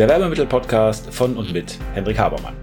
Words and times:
der 0.00 0.08
Werbemittel-Podcast 0.08 1.12
von 1.12 1.36
und 1.36 1.52
mit 1.52 1.76
Hendrik 1.92 2.18
Habermann. 2.18 2.56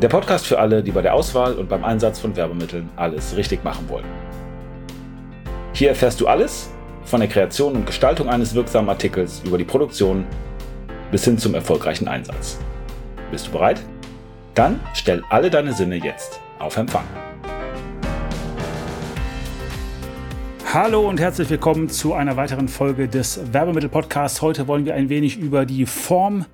Der 0.00 0.08
Podcast 0.08 0.46
für 0.46 0.58
alle, 0.58 0.82
die 0.82 0.92
bei 0.92 1.02
der 1.02 1.12
Auswahl 1.12 1.52
und 1.52 1.68
beim 1.68 1.84
Einsatz 1.84 2.18
von 2.18 2.34
Werbemitteln 2.34 2.88
alles 2.96 3.36
richtig 3.36 3.62
machen 3.62 3.86
wollen. 3.90 4.06
Hier 5.74 5.90
erfährst 5.90 6.22
du 6.22 6.26
alles 6.26 6.70
von 7.04 7.20
der 7.20 7.28
Kreation 7.28 7.74
und 7.74 7.84
Gestaltung 7.84 8.30
eines 8.30 8.54
wirksamen 8.54 8.88
Artikels 8.88 9.42
über 9.44 9.58
die 9.58 9.64
Produktion 9.64 10.24
bis 11.10 11.22
hin 11.26 11.36
zum 11.36 11.54
erfolgreichen 11.54 12.08
Einsatz. 12.08 12.58
Bist 13.30 13.48
du 13.48 13.50
bereit? 13.50 13.82
Dann 14.54 14.80
stell 14.94 15.22
alle 15.28 15.50
deine 15.50 15.74
Sinne 15.74 15.96
jetzt 15.96 16.40
auf 16.58 16.78
Empfang. 16.78 17.04
Hallo 20.72 21.08
und 21.08 21.18
herzlich 21.18 21.50
willkommen 21.50 21.88
zu 21.88 22.14
einer 22.14 22.36
weiteren 22.36 22.68
Folge 22.68 23.08
des 23.08 23.40
Werbemittel-Podcasts. 23.52 24.40
Heute 24.40 24.68
wollen 24.68 24.84
wir 24.84 24.94
ein 24.94 25.08
wenig 25.08 25.36
über 25.36 25.66
die 25.66 25.84
Form, 25.84 26.46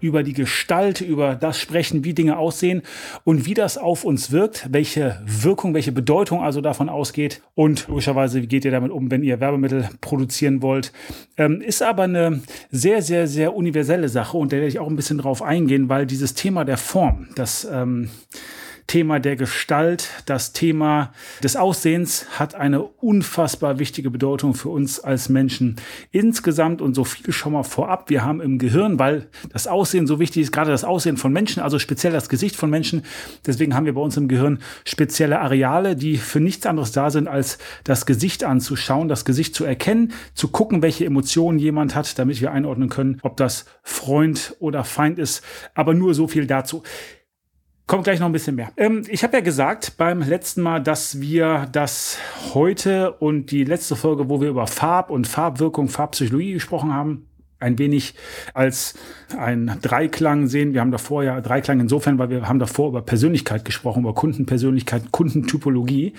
über 0.00 0.24
die 0.24 0.32
Gestalt, 0.32 1.00
über 1.00 1.36
das 1.36 1.56
sprechen, 1.60 2.02
wie 2.02 2.12
Dinge 2.12 2.36
aussehen 2.36 2.82
und 3.22 3.46
wie 3.46 3.54
das 3.54 3.78
auf 3.78 4.02
uns 4.04 4.32
wirkt, 4.32 4.66
welche 4.72 5.22
Wirkung, 5.24 5.72
welche 5.72 5.92
Bedeutung 5.92 6.42
also 6.42 6.60
davon 6.60 6.88
ausgeht 6.88 7.42
und 7.54 7.86
logischerweise, 7.86 8.42
wie 8.42 8.48
geht 8.48 8.64
ihr 8.64 8.72
damit 8.72 8.90
um, 8.90 9.08
wenn 9.08 9.22
ihr 9.22 9.38
Werbemittel 9.38 9.88
produzieren 10.00 10.62
wollt. 10.62 10.92
Ähm, 11.36 11.60
ist 11.60 11.80
aber 11.80 12.02
eine 12.02 12.40
sehr, 12.72 13.02
sehr, 13.02 13.28
sehr 13.28 13.54
universelle 13.54 14.08
Sache 14.08 14.36
und 14.36 14.50
da 14.50 14.56
werde 14.56 14.66
ich 14.66 14.80
auch 14.80 14.88
ein 14.88 14.96
bisschen 14.96 15.18
drauf 15.18 15.42
eingehen, 15.42 15.88
weil 15.88 16.06
dieses 16.06 16.34
Thema 16.34 16.64
der 16.64 16.76
Form, 16.76 17.28
das 17.36 17.68
ähm, 17.70 18.10
Thema 18.86 19.20
der 19.20 19.36
Gestalt, 19.36 20.08
das 20.26 20.52
Thema 20.52 21.12
des 21.42 21.56
Aussehens 21.56 22.26
hat 22.38 22.54
eine 22.54 22.82
unfassbar 22.82 23.78
wichtige 23.78 24.10
Bedeutung 24.10 24.54
für 24.54 24.68
uns 24.68 25.00
als 25.00 25.28
Menschen 25.28 25.76
insgesamt 26.10 26.82
und 26.82 26.94
so 26.94 27.04
viel 27.04 27.32
schon 27.32 27.52
mal 27.52 27.62
vorab. 27.62 28.10
Wir 28.10 28.24
haben 28.24 28.40
im 28.40 28.58
Gehirn, 28.58 28.98
weil 28.98 29.28
das 29.52 29.66
Aussehen 29.66 30.06
so 30.06 30.18
wichtig 30.18 30.42
ist, 30.42 30.52
gerade 30.52 30.70
das 30.70 30.84
Aussehen 30.84 31.16
von 31.16 31.32
Menschen, 31.32 31.62
also 31.62 31.78
speziell 31.78 32.12
das 32.12 32.28
Gesicht 32.28 32.56
von 32.56 32.70
Menschen. 32.70 33.02
Deswegen 33.46 33.74
haben 33.74 33.86
wir 33.86 33.94
bei 33.94 34.00
uns 34.00 34.16
im 34.16 34.28
Gehirn 34.28 34.60
spezielle 34.84 35.40
Areale, 35.40 35.96
die 35.96 36.16
für 36.16 36.40
nichts 36.40 36.66
anderes 36.66 36.92
da 36.92 37.10
sind, 37.10 37.28
als 37.28 37.58
das 37.84 38.06
Gesicht 38.06 38.44
anzuschauen, 38.44 39.08
das 39.08 39.24
Gesicht 39.24 39.54
zu 39.54 39.64
erkennen, 39.64 40.12
zu 40.34 40.48
gucken, 40.48 40.82
welche 40.82 41.04
Emotionen 41.04 41.58
jemand 41.58 41.94
hat, 41.94 42.18
damit 42.18 42.40
wir 42.40 42.52
einordnen 42.52 42.88
können, 42.88 43.18
ob 43.22 43.36
das 43.36 43.66
Freund 43.82 44.56
oder 44.58 44.84
Feind 44.84 45.18
ist. 45.18 45.42
Aber 45.74 45.94
nur 45.94 46.14
so 46.14 46.28
viel 46.28 46.46
dazu. 46.46 46.82
Kommt 47.90 48.04
gleich 48.04 48.20
noch 48.20 48.26
ein 48.26 48.32
bisschen 48.32 48.54
mehr. 48.54 48.70
Ähm, 48.76 49.02
ich 49.08 49.24
habe 49.24 49.36
ja 49.36 49.40
gesagt 49.40 49.96
beim 49.96 50.22
letzten 50.22 50.62
Mal, 50.62 50.80
dass 50.80 51.20
wir 51.20 51.66
das 51.72 52.18
heute 52.54 53.10
und 53.14 53.50
die 53.50 53.64
letzte 53.64 53.96
Folge, 53.96 54.28
wo 54.28 54.40
wir 54.40 54.48
über 54.48 54.68
Farb 54.68 55.10
und 55.10 55.26
Farbwirkung, 55.26 55.88
Farbpsychologie 55.88 56.52
gesprochen 56.52 56.94
haben, 56.94 57.26
ein 57.58 57.80
wenig 57.80 58.14
als 58.54 58.94
ein 59.36 59.76
Dreiklang 59.82 60.46
sehen. 60.46 60.72
Wir 60.72 60.82
haben 60.82 60.92
davor 60.92 61.24
ja 61.24 61.40
Dreiklang 61.40 61.80
insofern, 61.80 62.16
weil 62.20 62.30
wir 62.30 62.48
haben 62.48 62.60
davor 62.60 62.90
über 62.90 63.02
Persönlichkeit 63.02 63.64
gesprochen, 63.64 64.02
über 64.02 64.14
Kundenpersönlichkeit, 64.14 65.10
Kundentypologie. 65.10 66.14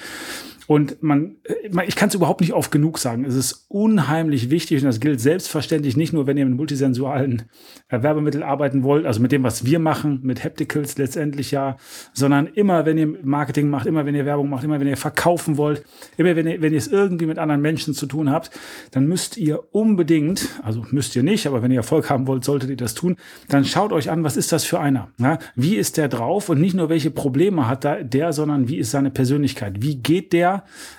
Und 0.68 1.02
man, 1.02 1.38
äh, 1.44 1.86
ich 1.88 1.96
kann 1.96 2.10
es 2.10 2.16
überhaupt 2.16 2.42
nicht 2.42 2.54
oft 2.54 2.72
genug 2.72 3.00
sagen. 3.00 3.26
Es 3.26 3.36
ist 3.36 3.66
unheimlich 3.68 4.50
wichtig 4.50 4.82
und 4.82 4.86
das 4.86 5.00
gilt 5.00 5.20
selbstverständlich 5.20 5.98
nicht 5.98 6.14
nur, 6.14 6.28
wenn 6.28 6.38
ihr 6.38 6.46
mit 6.46 6.56
multisensualen 6.56 7.44
Werbemitteln 7.90 8.44
arbeiten 8.44 8.84
wollt, 8.84 9.06
also 9.06 9.22
mit 9.22 9.32
dem, 9.32 9.44
was 9.44 9.66
wir 9.66 9.80
machen, 9.80 10.20
mit 10.24 10.44
Hapticals 10.44 10.98
letztendlich 10.98 11.52
ja, 11.52 11.78
sondern 12.14 12.48
immer, 12.48 12.86
wenn 12.86 12.98
ihr 12.98 13.08
Marketing 13.24 13.70
macht, 13.70 13.86
immer, 13.86 14.06
wenn 14.06 14.16
ihr 14.16 14.26
Werbung 14.26 14.50
macht, 14.50 14.64
immer, 14.64 14.80
wenn 14.80 14.88
ihr 14.88 14.98
verkaufen 14.98 15.58
wollt, 15.58 15.84
immer, 16.18 16.36
wenn 16.36 16.48
ihr, 16.48 16.62
wenn 16.62 16.74
ihr 16.74 16.78
es 16.78 16.88
irgendwie 16.88 17.26
mit 17.26 17.38
anderen 17.38 17.62
Menschen 17.62 17.94
zu 17.94 18.06
tun 18.06 18.30
habt, 18.30 18.52
dann 18.92 19.08
müsst 19.08 19.38
ihr 19.38 19.74
unbedingt, 19.74 20.50
also 20.64 20.86
müsst 20.92 21.16
ihr 21.16 21.24
nicht, 21.24 21.48
aber 21.48 21.62
wenn 21.62 21.72
ihr 21.72 21.78
Erfolg 21.78 22.10
haben 22.10 22.28
wollt, 22.28 22.44
solltet 22.44 22.70
ihr 22.70 22.78
das 22.78 22.94
tun, 22.94 23.18
dann 23.50 23.66
schaut 23.66 23.92
euch 23.92 24.10
an, 24.10 24.24
was 24.24 24.38
ist 24.38 24.52
das 24.52 24.64
für 24.64 24.80
einer? 24.80 25.10
Ja? 25.18 25.40
Wie 25.56 25.76
ist 25.76 25.98
der 25.98 26.08
drauf? 26.08 26.50
Und 26.50 26.62
nicht 26.62 26.76
nur, 26.76 26.90
welche 26.90 27.12
Probleme 27.12 27.68
hat 27.68 27.84
da 27.86 28.02
der, 28.04 28.34
sondern 28.34 28.68
wie 28.68 28.78
ist 28.78 28.92
seine 28.92 29.12
Persönlichkeit? 29.12 29.82
Wie 29.82 29.96
geht 29.96 30.34
der 30.34 30.51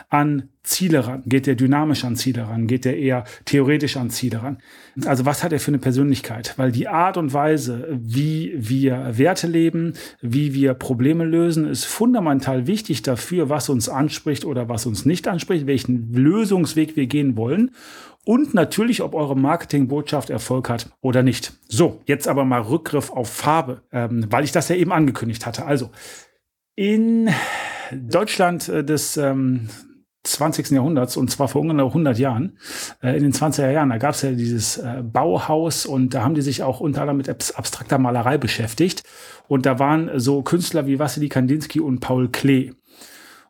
an 0.09 0.49
Ziele 0.63 1.07
ran? 1.07 1.23
Geht 1.27 1.47
der 1.47 1.57
dynamisch 1.57 2.05
an 2.05 2.17
Ziele 2.17 2.49
ran? 2.49 2.67
Geht 2.67 2.85
der 2.85 2.97
eher 2.97 3.25
theoretisch 3.45 3.97
an 3.97 4.11
Ziele 4.11 4.43
ran? 4.43 4.59
Also 5.05 5.27
was 5.27 5.43
hat 5.43 5.53
er 5.53 5.61
für 5.61 5.73
eine 5.73 5.79
Persönlichkeit? 5.79 6.55
Weil 6.57 6.71
die 6.71 6.89
Art 6.89 7.17
und 7.17 7.33
Weise, 7.33 7.89
wie 7.91 8.55
wir 8.57 9.19
Werte 9.19 9.47
leben, 9.47 9.95
wie 10.21 10.55
wir 10.55 10.75
Probleme 10.75 11.25
lösen, 11.25 11.67
ist 11.67 11.85
fundamental 11.85 12.67
wichtig 12.67 13.03
dafür, 13.03 13.49
was 13.49 13.69
uns 13.69 13.89
anspricht 13.89 14.45
oder 14.45 14.69
was 14.69 14.87
uns 14.87 15.05
nicht 15.05 15.27
anspricht, 15.29 15.67
welchen 15.67 16.13
Lösungsweg 16.13 16.97
wir 16.97 17.07
gehen 17.07 17.37
wollen 17.37 17.71
und 18.25 18.55
natürlich, 18.55 19.03
ob 19.03 19.15
eure 19.15 19.37
Marketingbotschaft 19.37 20.31
Erfolg 20.31 20.69
hat 20.69 20.91
oder 21.01 21.23
nicht. 21.23 21.55
So, 21.69 22.01
jetzt 22.07 22.29
aber 22.29 22.45
mal 22.45 22.61
Rückgriff 22.61 23.11
auf 23.11 23.29
Farbe, 23.29 23.83
ähm, 23.93 24.27
weil 24.31 24.45
ich 24.45 24.53
das 24.53 24.69
ja 24.69 24.77
eben 24.77 24.93
angekündigt 24.93 25.45
hatte. 25.45 25.65
Also 25.65 25.91
in 26.77 27.29
Deutschland 27.97 28.69
äh, 28.69 28.85
des 28.85 29.17
ähm, 29.17 29.69
20. 30.25 30.71
Jahrhunderts 30.71 31.17
und 31.17 31.31
zwar 31.31 31.49
vor 31.49 31.63
ungefähr 31.63 31.85
100 31.85 32.19
Jahren, 32.19 32.59
äh, 33.03 33.17
in 33.17 33.25
den 33.25 33.33
20er 33.33 33.71
Jahren, 33.71 33.91
da 33.91 33.99
gab 33.99 34.15
es 34.15 34.23
ja 34.23 34.31
dieses 34.31 34.79
äh, 34.79 35.03
Bauhaus 35.03 35.85
und 35.85 36.15
da 36.15 36.23
haben 36.23 36.35
die 36.35 36.43
sich 36.43 36.63
auch 36.63 36.81
unter 36.81 37.03
anderem 37.03 37.19
mit 37.19 37.29
abstrakter 37.29 37.99
Malerei 37.99 38.39
beschäftigt 38.39 39.03
und 39.49 39.67
da 39.67 39.79
waren 39.79 40.11
so 40.21 40.43
Künstler 40.43 40.87
wie 40.87 40.99
Wassily 40.99 41.29
Kandinsky 41.29 41.81
und 41.81 42.01
Paul 42.01 42.29
Klee. 42.29 42.73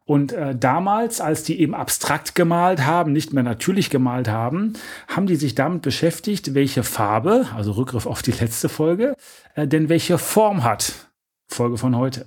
Und 0.05 0.33
äh, 0.33 0.57
damals, 0.57 1.21
als 1.21 1.45
die 1.45 1.61
eben 1.61 1.75
abstrakt 1.75 2.35
gemalt 2.35 2.85
haben, 2.85 3.13
nicht 3.13 3.33
mehr 3.33 3.45
natürlich 3.45 3.89
gemalt 3.89 4.29
haben, 4.29 4.73
haben 5.07 5.27
die 5.27 5.37
sich 5.37 5.55
damit 5.55 5.83
beschäftigt, 5.83 6.55
welche 6.55 6.83
Farbe, 6.83 7.47
also 7.55 7.73
Rückgriff 7.73 8.07
auf 8.07 8.21
die 8.23 8.33
letzte 8.33 8.69
Folge, 8.69 9.15
äh, 9.55 9.69
denn 9.69 9.89
welche 9.89 10.19
Form 10.19 10.65
hat. 10.65 11.09
Folge 11.49 11.77
von 11.77 11.97
heute 11.97 12.27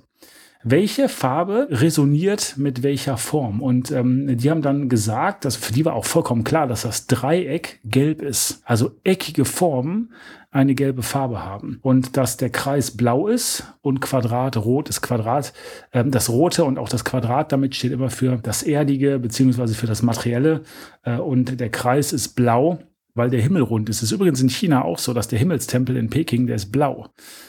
welche 0.68 1.08
Farbe 1.08 1.68
resoniert 1.70 2.54
mit 2.56 2.82
welcher 2.82 3.16
Form. 3.18 3.62
Und 3.62 3.92
ähm, 3.92 4.36
die 4.36 4.50
haben 4.50 4.62
dann 4.62 4.88
gesagt, 4.88 5.44
dass 5.44 5.54
für 5.54 5.72
die 5.72 5.84
war 5.84 5.94
auch 5.94 6.04
vollkommen 6.04 6.42
klar, 6.42 6.66
dass 6.66 6.82
das 6.82 7.06
Dreieck 7.06 7.78
gelb 7.84 8.20
ist. 8.20 8.62
Also 8.64 8.90
eckige 9.04 9.44
Formen 9.44 10.12
eine 10.50 10.74
gelbe 10.74 11.02
Farbe 11.02 11.44
haben. 11.44 11.78
Und 11.82 12.16
dass 12.16 12.36
der 12.36 12.50
Kreis 12.50 12.90
blau 12.90 13.28
ist 13.28 13.62
und 13.80 14.00
Quadrat 14.00 14.56
rot 14.56 14.88
ist 14.88 15.02
Quadrat. 15.02 15.52
Ähm, 15.92 16.10
das 16.10 16.28
Rote 16.30 16.64
und 16.64 16.78
auch 16.78 16.88
das 16.88 17.04
Quadrat 17.04 17.52
damit 17.52 17.76
steht 17.76 17.92
immer 17.92 18.10
für 18.10 18.36
das 18.42 18.64
Erdige 18.64 19.20
beziehungsweise 19.20 19.74
für 19.74 19.86
das 19.86 20.02
Materielle. 20.02 20.62
Äh, 21.04 21.18
und 21.18 21.60
der 21.60 21.70
Kreis 21.70 22.12
ist 22.12 22.30
blau 22.34 22.80
weil 23.16 23.30
der 23.30 23.40
Himmel 23.40 23.62
rund 23.62 23.88
ist. 23.88 23.96
Es 23.96 24.04
ist 24.04 24.12
übrigens 24.12 24.40
in 24.40 24.50
China 24.50 24.84
auch 24.84 24.98
so, 24.98 25.12
dass 25.14 25.26
der 25.26 25.38
Himmelstempel 25.38 25.96
in 25.96 26.10
Peking, 26.10 26.46
der 26.46 26.56
ist 26.56 26.70
blau, 26.70 27.08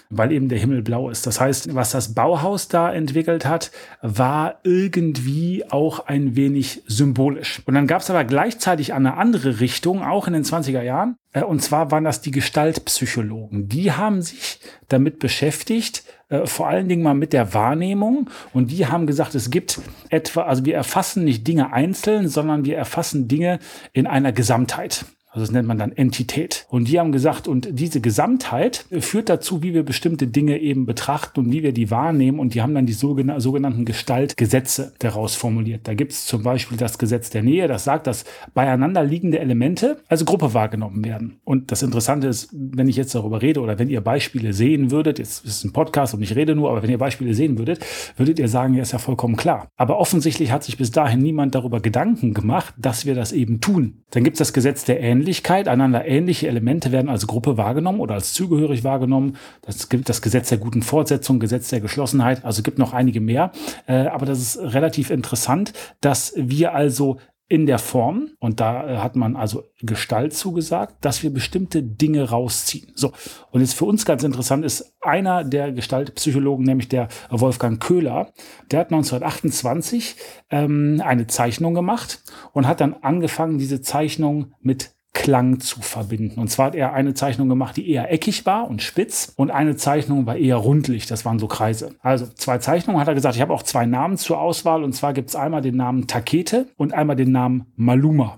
weil 0.10 0.32
eben 0.32 0.48
der 0.48 0.58
Himmel 0.58 0.82
blau 0.82 1.10
ist. 1.10 1.28
Das 1.28 1.40
heißt, 1.40 1.76
was 1.76 1.92
das 1.92 2.16
Bauhaus 2.16 2.70
da 2.70 2.92
entwickelt 2.92 3.46
hat, 3.46 3.72
war 4.02 4.60
irgendwie 4.64 5.70
auch 5.70 6.08
ein 6.08 6.36
wenig 6.36 6.84
symbolisch. 6.88 7.62
Und 7.66 7.74
dann 7.74 7.86
gab 7.86 8.02
es 8.02 8.10
aber 8.10 8.24
gleichzeitig 8.24 8.94
eine 8.94 9.18
andere 9.18 9.60
Richtung, 9.60 10.04
auch 10.04 10.28
in 10.28 10.34
den 10.34 10.44
20er 10.44 10.82
Jahren. 10.82 11.18
Äh, 11.34 11.44
und 11.44 11.62
zwar 11.62 11.92
waren 11.92 12.06
das 12.06 12.22
die 12.22 12.32
Gestaltpsychologen. 12.32 13.68
Die 13.68 13.92
haben 13.92 14.22
sich 14.22 14.60
damit 14.88 15.20
beschäftigt, 15.20 16.04
äh, 16.30 16.46
vor 16.46 16.68
allen 16.68 16.88
Dingen 16.88 17.04
mal 17.04 17.14
mit 17.14 17.34
der 17.34 17.54
Wahrnehmung. 17.54 18.30
Und 18.54 18.72
die 18.72 18.88
haben 18.88 19.06
gesagt, 19.06 19.36
es 19.36 19.50
gibt 19.50 19.82
etwa, 20.10 20.44
also 20.44 20.64
wir 20.64 20.76
erfassen 20.76 21.26
nicht 21.26 21.46
Dinge 21.46 21.74
einzeln, 21.74 22.30
sondern 22.30 22.64
wir 22.64 22.78
erfassen 22.78 23.28
Dinge 23.28 23.60
in 23.92 24.08
einer 24.08 24.32
Gesamtheit. 24.32 25.06
Also 25.38 25.46
das 25.46 25.54
nennt 25.54 25.68
man 25.68 25.78
dann 25.78 25.92
Entität. 25.92 26.66
Und 26.68 26.88
die 26.88 27.00
haben 27.00 27.12
gesagt, 27.12 27.48
und 27.48 27.70
diese 27.72 28.02
Gesamtheit 28.02 28.86
führt 28.90 29.30
dazu, 29.30 29.62
wie 29.62 29.76
wir 29.76 29.84
bestimmte 29.84 30.26
Dinge 30.26 30.58
eben 30.58 30.88
betrachten 30.88 31.42
und 31.42 31.52
wie 31.52 31.62
wir 31.62 31.74
die 31.74 31.92
wahrnehmen. 31.92 32.40
Und 32.40 32.56
die 32.56 32.64
haben 32.64 32.74
dann 32.74 32.88
die 32.88 32.94
sogenannten 32.94 33.86
Gestaltgesetze 33.86 34.94
daraus 34.98 35.36
formuliert. 35.36 35.88
Da 35.88 35.94
gibt 35.94 36.14
es 36.14 36.26
zum 36.26 36.42
Beispiel 36.42 36.76
das 36.76 36.98
Gesetz 36.98 37.30
der 37.30 37.44
Nähe, 37.44 37.68
das 37.68 37.84
sagt, 37.84 38.08
dass 38.08 38.26
beieinander 38.56 39.04
liegende 39.04 39.38
Elemente 39.38 40.00
als 40.08 40.26
Gruppe 40.26 40.56
wahrgenommen 40.56 41.06
werden. 41.06 41.40
Und 41.44 41.72
das 41.72 41.84
Interessante 41.84 42.26
ist, 42.26 42.50
wenn 42.52 42.88
ich 42.88 42.96
jetzt 42.96 43.14
darüber 43.14 43.44
rede 43.44 43.62
oder 43.62 43.78
wenn 43.78 43.90
ihr 43.90 44.02
Beispiele 44.02 44.54
sehen 44.54 44.90
würdet, 44.90 45.20
jetzt 45.20 45.46
ist 45.46 45.58
es 45.58 45.64
ein 45.64 45.72
Podcast 45.72 46.16
und 46.16 46.24
ich 46.24 46.36
rede 46.36 46.56
nur, 46.56 46.72
aber 46.72 46.82
wenn 46.82 46.90
ihr 46.90 46.98
Beispiele 46.98 47.36
sehen 47.36 47.60
würdet, 47.60 47.86
würdet 48.16 48.40
ihr 48.40 48.48
sagen, 48.48 48.74
ja, 48.74 48.82
ist 48.82 48.94
ja 48.94 48.98
vollkommen 48.98 49.36
klar. 49.36 49.68
Aber 49.78 50.00
offensichtlich 50.00 50.52
hat 50.52 50.64
sich 50.64 50.78
bis 50.78 50.90
dahin 50.90 51.22
niemand 51.22 51.54
darüber 51.54 51.80
Gedanken 51.80 52.34
gemacht, 52.34 52.74
dass 52.76 53.06
wir 53.06 53.14
das 53.14 53.34
eben 53.34 53.62
tun. 53.62 54.02
Dann 54.10 54.24
gibt 54.24 54.34
es 54.34 54.40
das 54.40 54.54
Gesetz 54.54 54.84
der 54.84 55.00
Ähnlichkeit. 55.00 55.27
Ähnlichkeit, 55.28 55.68
einander 55.68 56.08
ähnliche 56.08 56.48
Elemente 56.48 56.94
werden 56.94 57.10
als 57.10 57.28
Gruppe 57.28 57.58
wahrgenommen 57.58 58.00
oder 58.00 58.14
als 58.14 58.34
zugehörig 58.34 58.86
wahrgenommen. 58.86 59.36
Das 59.62 59.90
gibt 59.90 60.08
das 60.08 60.22
Gesetz 60.22 60.48
der 60.48 60.58
guten 60.58 60.82
Fortsetzung, 60.82 61.42
Gesetz 61.42 61.68
der 61.68 61.82
Geschlossenheit, 61.82 62.46
also 62.46 62.64
gibt 62.64 62.80
noch 62.80 62.94
einige 62.94 63.20
mehr. 63.20 63.52
Äh, 63.88 64.08
aber 64.08 64.26
das 64.26 64.40
ist 64.40 64.58
relativ 64.58 65.10
interessant, 65.10 65.74
dass 66.00 66.32
wir 66.38 66.74
also 66.74 67.18
in 67.50 67.66
der 67.66 67.80
Form, 67.80 68.30
und 68.40 68.62
da 68.62 68.90
äh, 68.90 68.98
hat 69.00 69.18
man 69.18 69.36
also 69.36 69.66
Gestalt 69.82 70.34
zugesagt, 70.34 71.04
dass 71.04 71.24
wir 71.24 71.34
bestimmte 71.34 71.84
Dinge 71.84 72.30
rausziehen. 72.30 72.94
So, 72.96 73.12
und 73.52 73.60
jetzt 73.60 73.74
für 73.74 73.86
uns 73.86 74.06
ganz 74.06 74.24
interessant 74.24 74.64
ist 74.64 74.96
einer 75.02 75.44
der 75.44 75.74
Gestaltpsychologen, 75.74 76.66
nämlich 76.66 76.88
der 76.88 77.10
Wolfgang 77.30 77.82
Köhler, 77.84 78.32
der 78.72 78.80
hat 78.80 78.94
1928 78.94 80.16
ähm, 80.52 81.02
eine 81.04 81.28
Zeichnung 81.28 81.74
gemacht 81.74 82.24
und 82.54 82.66
hat 82.66 82.80
dann 82.80 82.94
angefangen, 82.94 83.58
diese 83.58 83.82
Zeichnung 83.82 84.54
mit 84.62 84.97
Klang 85.18 85.60
zu 85.60 85.82
verbinden. 85.82 86.40
Und 86.40 86.50
zwar 86.50 86.68
hat 86.68 86.76
er 86.76 86.94
eine 86.94 87.16
Zeichnung 87.16 87.50
gemacht, 87.50 87.76
die 87.76 87.90
eher 87.90 88.14
eckig 88.14 88.46
war 88.46 88.70
und 88.70 88.84
spitz 88.84 89.34
und 89.36 89.50
eine 89.50 89.76
Zeichnung 89.76 90.28
war 90.28 90.36
eher 90.36 90.58
rundlich, 90.58 91.08
das 91.08 91.26
waren 91.26 91.40
so 91.40 91.48
Kreise. 91.48 91.96
Also 92.02 92.28
zwei 92.36 92.60
Zeichnungen 92.60 93.02
hat 93.02 93.08
er 93.08 93.16
gesagt, 93.16 93.36
ich 93.36 93.42
habe 93.42 93.52
auch 93.52 93.64
zwei 93.64 93.88
Namen 93.88 94.18
zur 94.18 94.40
Auswahl 94.40 94.84
und 94.84 94.94
zwar 94.94 95.14
gibt 95.14 95.30
es 95.30 95.36
einmal 95.36 95.64
den 95.64 95.76
Namen 95.76 96.06
Takete 96.06 96.68
und 96.78 96.94
einmal 96.94 97.16
den 97.16 97.32
Namen 97.32 97.66
Maluma. 97.76 98.38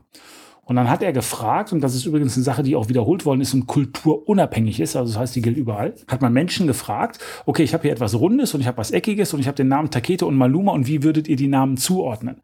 Und 0.63 0.77
dann 0.77 0.89
hat 0.89 1.03
er 1.03 1.11
gefragt, 1.11 1.73
und 1.73 1.81
das 1.81 1.95
ist 1.95 2.05
übrigens 2.05 2.37
eine 2.37 2.45
Sache, 2.45 2.63
die 2.63 2.77
auch 2.77 2.87
wiederholt 2.87 3.25
worden 3.25 3.41
ist 3.41 3.53
und 3.53 3.67
kulturunabhängig 3.67 4.79
ist, 4.79 4.95
also 4.95 5.11
das 5.11 5.19
heißt, 5.19 5.35
die 5.35 5.41
gilt 5.41 5.57
überall, 5.57 5.95
hat 6.07 6.21
man 6.21 6.31
Menschen 6.31 6.65
gefragt, 6.65 7.19
okay, 7.45 7.63
ich 7.63 7.73
habe 7.73 7.81
hier 7.81 7.91
etwas 7.91 8.15
Rundes 8.15 8.53
und 8.53 8.61
ich 8.61 8.67
habe 8.67 8.77
was 8.77 8.91
Eckiges 8.91 9.33
und 9.33 9.41
ich 9.41 9.47
habe 9.47 9.57
den 9.57 9.67
Namen 9.67 9.91
Takete 9.91 10.25
und 10.25 10.37
Maluma 10.37 10.71
und 10.71 10.87
wie 10.87 11.03
würdet 11.03 11.27
ihr 11.27 11.35
die 11.35 11.49
Namen 11.49 11.75
zuordnen? 11.75 12.39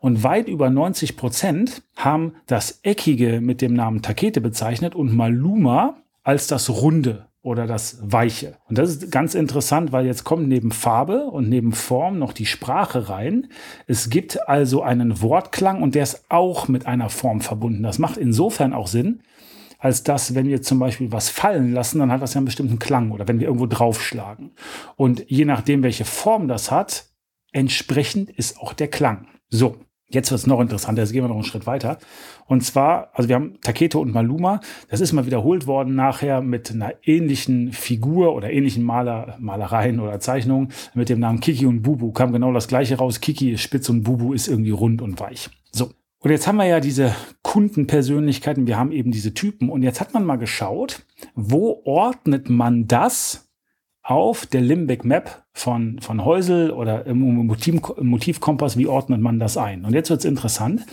Und 0.00 0.22
weit 0.22 0.48
über 0.48 0.70
90 0.70 1.16
Prozent 1.16 1.82
haben 1.96 2.34
das 2.46 2.80
Eckige 2.82 3.40
mit 3.40 3.60
dem 3.60 3.74
Namen 3.74 4.02
Takete 4.02 4.40
bezeichnet 4.40 4.94
und 4.94 5.14
Maluma 5.14 5.96
als 6.22 6.46
das 6.46 6.70
Runde 6.70 7.26
oder 7.42 7.66
das 7.66 7.98
Weiche. 8.02 8.56
Und 8.68 8.78
das 8.78 8.90
ist 8.90 9.10
ganz 9.10 9.34
interessant, 9.34 9.90
weil 9.90 10.06
jetzt 10.06 10.24
kommt 10.24 10.48
neben 10.48 10.70
Farbe 10.70 11.24
und 11.24 11.48
neben 11.48 11.72
Form 11.72 12.18
noch 12.18 12.32
die 12.32 12.46
Sprache 12.46 13.08
rein. 13.08 13.48
Es 13.86 14.10
gibt 14.10 14.48
also 14.48 14.82
einen 14.82 15.22
Wortklang 15.22 15.82
und 15.82 15.94
der 15.94 16.02
ist 16.02 16.26
auch 16.28 16.68
mit 16.68 16.86
einer 16.86 17.08
Form 17.08 17.40
verbunden. 17.40 17.82
Das 17.82 17.98
macht 17.98 18.18
insofern 18.18 18.72
auch 18.72 18.86
Sinn, 18.86 19.22
als 19.78 20.02
dass, 20.02 20.34
wenn 20.34 20.46
wir 20.46 20.62
zum 20.62 20.78
Beispiel 20.78 21.12
was 21.12 21.28
fallen 21.28 21.72
lassen, 21.72 22.00
dann 22.00 22.10
hat 22.10 22.20
das 22.20 22.34
ja 22.34 22.38
einen 22.38 22.46
bestimmten 22.46 22.78
Klang 22.78 23.12
oder 23.12 23.28
wenn 23.28 23.38
wir 23.38 23.46
irgendwo 23.46 23.66
draufschlagen. 23.66 24.50
Und 24.96 25.24
je 25.28 25.44
nachdem, 25.44 25.82
welche 25.82 26.04
Form 26.04 26.48
das 26.48 26.70
hat, 26.70 27.06
entsprechend 27.52 28.30
ist 28.30 28.58
auch 28.58 28.72
der 28.72 28.88
Klang. 28.88 29.28
So, 29.48 29.76
Jetzt 30.10 30.30
wird 30.30 30.40
es 30.40 30.46
noch 30.46 30.60
interessanter, 30.60 31.02
jetzt 31.02 31.12
gehen 31.12 31.22
wir 31.22 31.28
noch 31.28 31.34
einen 31.34 31.44
Schritt 31.44 31.66
weiter. 31.66 31.98
Und 32.46 32.64
zwar, 32.64 33.10
also 33.12 33.28
wir 33.28 33.36
haben 33.36 33.60
Taketo 33.60 34.00
und 34.00 34.14
Maluma, 34.14 34.60
das 34.88 35.02
ist 35.02 35.12
mal 35.12 35.26
wiederholt 35.26 35.66
worden 35.66 35.94
nachher 35.94 36.40
mit 36.40 36.70
einer 36.70 36.94
ähnlichen 37.02 37.72
Figur 37.72 38.34
oder 38.34 38.50
ähnlichen 38.50 38.84
Maler, 38.84 39.36
Malereien 39.38 40.00
oder 40.00 40.18
Zeichnungen 40.18 40.72
mit 40.94 41.10
dem 41.10 41.20
Namen 41.20 41.40
Kiki 41.40 41.66
und 41.66 41.82
Bubu. 41.82 42.12
Kam 42.12 42.32
genau 42.32 42.54
das 42.54 42.68
gleiche 42.68 42.96
raus. 42.96 43.20
Kiki 43.20 43.52
ist 43.52 43.60
spitz 43.60 43.90
und 43.90 44.02
Bubu 44.02 44.32
ist 44.32 44.48
irgendwie 44.48 44.70
rund 44.70 45.02
und 45.02 45.20
weich. 45.20 45.50
So. 45.72 45.90
Und 46.20 46.30
jetzt 46.30 46.48
haben 46.48 46.56
wir 46.56 46.64
ja 46.64 46.80
diese 46.80 47.14
Kundenpersönlichkeiten, 47.42 48.66
wir 48.66 48.76
haben 48.76 48.92
eben 48.92 49.12
diese 49.12 49.34
Typen. 49.34 49.68
Und 49.68 49.82
jetzt 49.82 50.00
hat 50.00 50.14
man 50.14 50.24
mal 50.24 50.36
geschaut, 50.36 51.04
wo 51.34 51.82
ordnet 51.84 52.48
man 52.48 52.88
das 52.88 53.47
auf 54.08 54.46
der 54.46 54.62
Limbic 54.62 55.04
Map 55.04 55.44
von, 55.52 56.00
von 56.00 56.24
Häusel 56.24 56.70
oder 56.70 57.04
im 57.04 57.20
Motiv, 57.20 57.82
Motivkompass, 58.00 58.78
wie 58.78 58.86
ordnet 58.86 59.20
man 59.20 59.38
das 59.38 59.58
ein? 59.58 59.84
Und 59.84 59.92
jetzt 59.92 60.08
wird 60.08 60.20
es 60.20 60.24
interessant. 60.24 60.86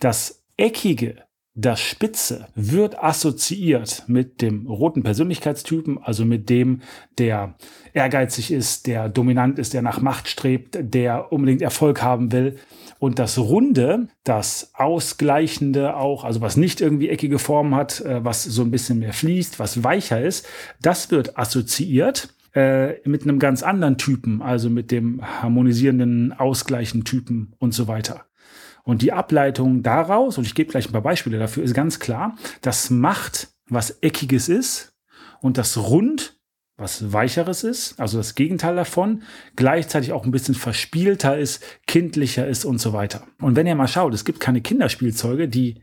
Das 0.00 0.44
Eckige, 0.58 1.16
das 1.54 1.80
Spitze 1.80 2.48
wird 2.54 3.02
assoziiert 3.02 4.04
mit 4.06 4.42
dem 4.42 4.66
roten 4.66 5.02
Persönlichkeitstypen, 5.02 5.96
also 6.02 6.26
mit 6.26 6.50
dem, 6.50 6.82
der 7.16 7.54
ehrgeizig 7.94 8.50
ist, 8.50 8.86
der 8.86 9.08
dominant 9.08 9.58
ist, 9.58 9.72
der 9.72 9.80
nach 9.80 10.02
Macht 10.02 10.28
strebt, 10.28 10.76
der 10.78 11.32
unbedingt 11.32 11.62
Erfolg 11.62 12.02
haben 12.02 12.32
will. 12.32 12.58
Und 12.98 13.18
das 13.18 13.38
Runde, 13.38 14.08
das 14.24 14.72
Ausgleichende 14.74 15.96
auch, 15.96 16.24
also 16.24 16.42
was 16.42 16.58
nicht 16.58 16.82
irgendwie 16.82 17.08
eckige 17.08 17.38
Formen 17.38 17.74
hat, 17.74 18.02
äh, 18.02 18.22
was 18.22 18.44
so 18.44 18.60
ein 18.60 18.70
bisschen 18.70 18.98
mehr 18.98 19.14
fließt, 19.14 19.58
was 19.58 19.82
weicher 19.82 20.20
ist, 20.20 20.46
das 20.82 21.10
wird 21.10 21.38
assoziiert 21.38 22.28
äh, 22.54 23.06
mit 23.08 23.22
einem 23.22 23.38
ganz 23.38 23.62
anderen 23.62 23.98
Typen, 23.98 24.42
also 24.42 24.70
mit 24.70 24.90
dem 24.90 25.22
harmonisierenden, 25.22 26.32
ausgleichenden 26.32 27.04
Typen 27.04 27.54
und 27.58 27.72
so 27.72 27.88
weiter. 27.88 28.26
Und 28.84 29.02
die 29.02 29.12
Ableitung 29.12 29.82
daraus, 29.82 30.38
und 30.38 30.46
ich 30.46 30.54
gebe 30.54 30.70
gleich 30.70 30.88
ein 30.88 30.92
paar 30.92 31.02
Beispiele 31.02 31.38
dafür, 31.38 31.62
ist 31.62 31.74
ganz 31.74 32.00
klar, 32.00 32.36
das 32.60 32.90
macht 32.90 33.48
was 33.68 34.02
Eckiges 34.02 34.48
ist 34.48 34.94
und 35.40 35.56
das 35.56 35.78
Rund 35.78 36.38
was 36.76 37.12
Weicheres 37.12 37.64
ist, 37.64 38.00
also 38.00 38.18
das 38.18 38.34
Gegenteil 38.34 38.74
davon, 38.74 39.22
gleichzeitig 39.56 40.12
auch 40.12 40.24
ein 40.24 40.32
bisschen 40.32 40.54
verspielter 40.54 41.38
ist, 41.38 41.62
kindlicher 41.86 42.46
ist 42.46 42.64
und 42.64 42.78
so 42.78 42.92
weiter. 42.92 43.26
Und 43.40 43.56
wenn 43.56 43.66
ihr 43.66 43.74
mal 43.76 43.86
schaut, 43.86 44.14
es 44.14 44.24
gibt 44.24 44.40
keine 44.40 44.62
Kinderspielzeuge, 44.62 45.48
die 45.48 45.82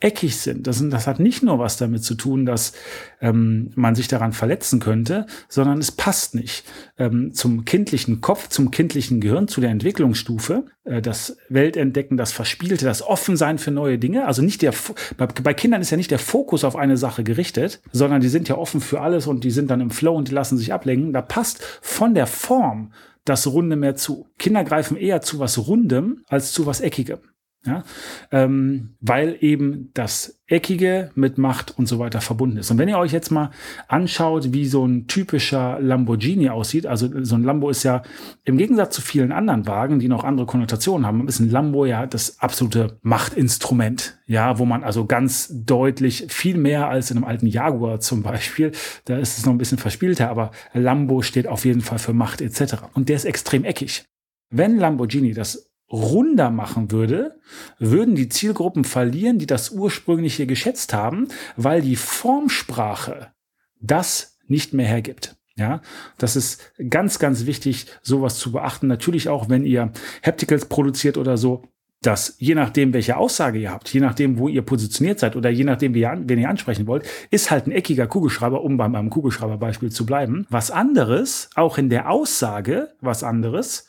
eckig 0.00 0.36
sind. 0.36 0.66
Das, 0.66 0.86
das 0.88 1.06
hat 1.06 1.18
nicht 1.18 1.42
nur 1.42 1.58
was 1.58 1.76
damit 1.76 2.04
zu 2.04 2.14
tun, 2.14 2.44
dass 2.44 2.72
ähm, 3.20 3.70
man 3.74 3.94
sich 3.94 4.08
daran 4.08 4.32
verletzen 4.32 4.80
könnte, 4.80 5.26
sondern 5.48 5.78
es 5.78 5.92
passt 5.92 6.34
nicht 6.34 6.64
ähm, 6.98 7.32
zum 7.32 7.64
kindlichen 7.64 8.20
Kopf, 8.20 8.48
zum 8.48 8.70
kindlichen 8.70 9.20
Gehirn, 9.20 9.48
zu 9.48 9.60
der 9.60 9.70
Entwicklungsstufe. 9.70 10.66
Äh, 10.84 11.00
das 11.00 11.38
Weltentdecken, 11.48 12.16
das 12.16 12.32
Verspielte, 12.32 12.84
das 12.84 13.02
Offensein 13.02 13.58
für 13.58 13.70
neue 13.70 13.98
Dinge. 13.98 14.26
Also 14.26 14.42
nicht 14.42 14.62
der 14.62 14.74
bei, 15.16 15.26
bei 15.26 15.54
Kindern 15.54 15.80
ist 15.80 15.90
ja 15.90 15.96
nicht 15.96 16.10
der 16.10 16.18
Fokus 16.18 16.64
auf 16.64 16.76
eine 16.76 16.96
Sache 16.96 17.24
gerichtet, 17.24 17.80
sondern 17.92 18.20
die 18.20 18.28
sind 18.28 18.48
ja 18.48 18.56
offen 18.56 18.80
für 18.80 19.00
alles 19.00 19.26
und 19.26 19.44
die 19.44 19.50
sind 19.50 19.70
dann 19.70 19.80
im 19.80 19.90
Flow 19.90 20.14
und 20.14 20.28
die 20.28 20.34
lassen 20.34 20.58
sich 20.58 20.72
ablenken. 20.72 21.12
Da 21.12 21.22
passt 21.22 21.62
von 21.80 22.14
der 22.14 22.26
Form 22.26 22.92
das 23.24 23.46
Runde 23.46 23.76
mehr 23.76 23.94
zu. 23.94 24.28
Kinder 24.38 24.64
greifen 24.64 24.96
eher 24.96 25.22
zu 25.22 25.38
was 25.38 25.66
Rundem 25.66 26.24
als 26.28 26.52
zu 26.52 26.66
was 26.66 26.80
Eckigem. 26.80 27.20
Ja, 27.66 27.82
ähm, 28.30 28.96
weil 29.00 29.38
eben 29.40 29.90
das 29.94 30.42
Eckige 30.46 31.10
mit 31.14 31.38
Macht 31.38 31.78
und 31.78 31.86
so 31.86 31.98
weiter 31.98 32.20
verbunden 32.20 32.58
ist. 32.58 32.70
Und 32.70 32.76
wenn 32.76 32.90
ihr 32.90 32.98
euch 32.98 33.12
jetzt 33.12 33.30
mal 33.30 33.50
anschaut, 33.88 34.52
wie 34.52 34.66
so 34.66 34.86
ein 34.86 35.06
typischer 35.06 35.80
Lamborghini 35.80 36.50
aussieht, 36.50 36.86
also 36.86 37.08
so 37.24 37.34
ein 37.36 37.42
Lambo 37.42 37.70
ist 37.70 37.82
ja 37.82 38.02
im 38.44 38.58
Gegensatz 38.58 38.94
zu 38.94 39.00
vielen 39.00 39.32
anderen 39.32 39.66
Wagen, 39.66 39.98
die 39.98 40.08
noch 40.08 40.24
andere 40.24 40.44
Konnotationen 40.44 41.06
haben, 41.06 41.26
ist 41.26 41.40
ein 41.40 41.50
Lambo 41.50 41.86
ja 41.86 42.06
das 42.06 42.38
absolute 42.40 42.98
Machtinstrument. 43.00 44.18
Ja, 44.26 44.58
wo 44.58 44.66
man 44.66 44.84
also 44.84 45.06
ganz 45.06 45.50
deutlich 45.50 46.26
viel 46.28 46.58
mehr 46.58 46.88
als 46.88 47.10
in 47.10 47.16
einem 47.16 47.24
alten 47.24 47.46
Jaguar 47.46 48.00
zum 48.00 48.22
Beispiel, 48.22 48.72
da 49.06 49.16
ist 49.18 49.38
es 49.38 49.46
noch 49.46 49.52
ein 49.52 49.58
bisschen 49.58 49.78
verspielter, 49.78 50.28
aber 50.28 50.50
Lambo 50.74 51.22
steht 51.22 51.46
auf 51.46 51.64
jeden 51.64 51.80
Fall 51.80 51.98
für 51.98 52.12
Macht 52.12 52.42
etc. 52.42 52.76
Und 52.92 53.08
der 53.08 53.16
ist 53.16 53.24
extrem 53.24 53.64
eckig. 53.64 54.04
Wenn 54.50 54.78
Lamborghini 54.78 55.32
das 55.32 55.73
runder 55.94 56.50
machen 56.50 56.90
würde, 56.90 57.38
würden 57.78 58.14
die 58.14 58.28
Zielgruppen 58.28 58.84
verlieren, 58.84 59.38
die 59.38 59.46
das 59.46 59.70
ursprüngliche 59.70 60.46
geschätzt 60.46 60.92
haben, 60.92 61.28
weil 61.56 61.80
die 61.80 61.96
Formsprache 61.96 63.32
das 63.80 64.38
nicht 64.46 64.74
mehr 64.74 64.86
hergibt. 64.86 65.36
Ja, 65.56 65.82
das 66.18 66.34
ist 66.34 66.72
ganz, 66.90 67.20
ganz 67.20 67.46
wichtig, 67.46 67.86
sowas 68.02 68.38
zu 68.38 68.50
beachten. 68.50 68.88
Natürlich 68.88 69.28
auch, 69.28 69.48
wenn 69.48 69.64
ihr 69.64 69.92
Hapticals 70.24 70.66
produziert 70.66 71.16
oder 71.16 71.36
so, 71.36 71.62
dass 72.02 72.34
je 72.38 72.56
nachdem, 72.56 72.92
welche 72.92 73.16
Aussage 73.16 73.60
ihr 73.60 73.70
habt, 73.70 73.92
je 73.94 74.00
nachdem, 74.00 74.38
wo 74.38 74.48
ihr 74.48 74.62
positioniert 74.62 75.20
seid 75.20 75.36
oder 75.36 75.50
je 75.50 75.64
nachdem, 75.64 75.94
wen 75.94 76.38
ihr 76.38 76.50
ansprechen 76.50 76.88
wollt, 76.88 77.06
ist 77.30 77.52
halt 77.52 77.68
ein 77.68 77.72
eckiger 77.72 78.08
Kugelschreiber, 78.08 78.62
um 78.62 78.76
beim, 78.76 78.92
beim 78.92 79.10
Kugelschreiberbeispiel 79.10 79.92
zu 79.92 80.04
bleiben. 80.04 80.44
Was 80.50 80.72
anderes, 80.72 81.50
auch 81.54 81.78
in 81.78 81.88
der 81.88 82.10
Aussage, 82.10 82.92
was 83.00 83.22
anderes, 83.22 83.88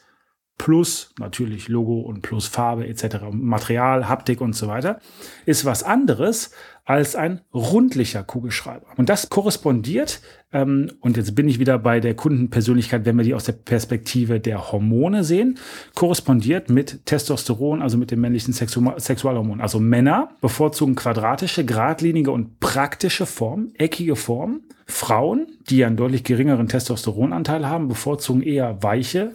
plus 0.58 1.14
natürlich 1.20 1.68
Logo 1.68 2.00
und 2.00 2.22
plus 2.22 2.48
Farbe 2.48 2.88
etc., 2.88 3.18
Material, 3.32 4.08
Haptik 4.08 4.42
und 4.42 4.54
so 4.54 4.68
weiter, 4.68 5.00
ist 5.46 5.66
was 5.66 5.84
anderes 5.84 6.52
als 6.86 7.16
ein 7.16 7.42
rundlicher 7.54 8.24
Kugelschreiber. 8.24 8.86
Und 8.96 9.10
das 9.10 9.30
korrespondiert, 9.30 10.22
ähm, 10.54 10.92
und 11.02 11.18
jetzt 11.18 11.34
bin 11.34 11.48
ich 11.48 11.60
wieder 11.60 11.80
bei 11.80 12.00
der 12.00 12.16
Kundenpersönlichkeit, 12.16 13.06
wenn 13.06 13.18
wir 13.18 13.24
die 13.24 13.34
aus 13.34 13.44
der 13.44 13.54
Perspektive 13.54 14.40
der 14.40 14.72
Hormone 14.72 15.24
sehen, 15.24 15.58
korrespondiert 15.96 16.70
mit 16.70 17.06
Testosteron, 17.06 17.82
also 17.82 17.98
mit 17.98 18.12
dem 18.12 18.22
männlichen 18.22 18.54
Sexu 18.54 18.84
Sexualhormon. 18.98 19.62
Also 19.62 19.80
Männer 19.80 20.30
bevorzugen 20.42 20.96
quadratische, 20.96 21.66
geradlinige 21.66 22.32
und 22.32 22.60
praktische 22.60 23.26
Formen, 23.26 23.74
eckige 23.76 24.16
Formen. 24.16 24.62
Frauen, 24.88 25.48
die 25.68 25.84
einen 25.84 25.98
deutlich 25.98 26.24
geringeren 26.24 26.68
Testosteronanteil 26.68 27.68
haben, 27.68 27.88
bevorzugen 27.88 28.44
eher 28.44 28.84
weiche, 28.84 29.32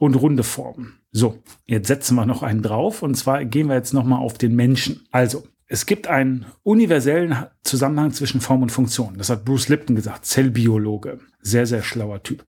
und 0.00 0.14
runde 0.14 0.42
Formen. 0.42 0.94
So, 1.12 1.38
jetzt 1.66 1.88
setzen 1.88 2.14
wir 2.14 2.24
noch 2.24 2.42
einen 2.42 2.62
drauf 2.62 3.02
und 3.02 3.14
zwar 3.16 3.44
gehen 3.44 3.68
wir 3.68 3.76
jetzt 3.76 3.92
nochmal 3.92 4.20
auf 4.20 4.38
den 4.38 4.56
Menschen. 4.56 5.06
Also, 5.12 5.44
es 5.66 5.86
gibt 5.86 6.08
einen 6.08 6.46
universellen 6.62 7.36
Zusammenhang 7.62 8.12
zwischen 8.12 8.40
Form 8.40 8.62
und 8.62 8.72
Funktion. 8.72 9.14
Das 9.18 9.28
hat 9.28 9.44
Bruce 9.44 9.68
Lipton 9.68 9.94
gesagt, 9.94 10.24
Zellbiologe. 10.24 11.20
Sehr, 11.42 11.66
sehr 11.66 11.82
schlauer 11.82 12.22
Typ. 12.22 12.44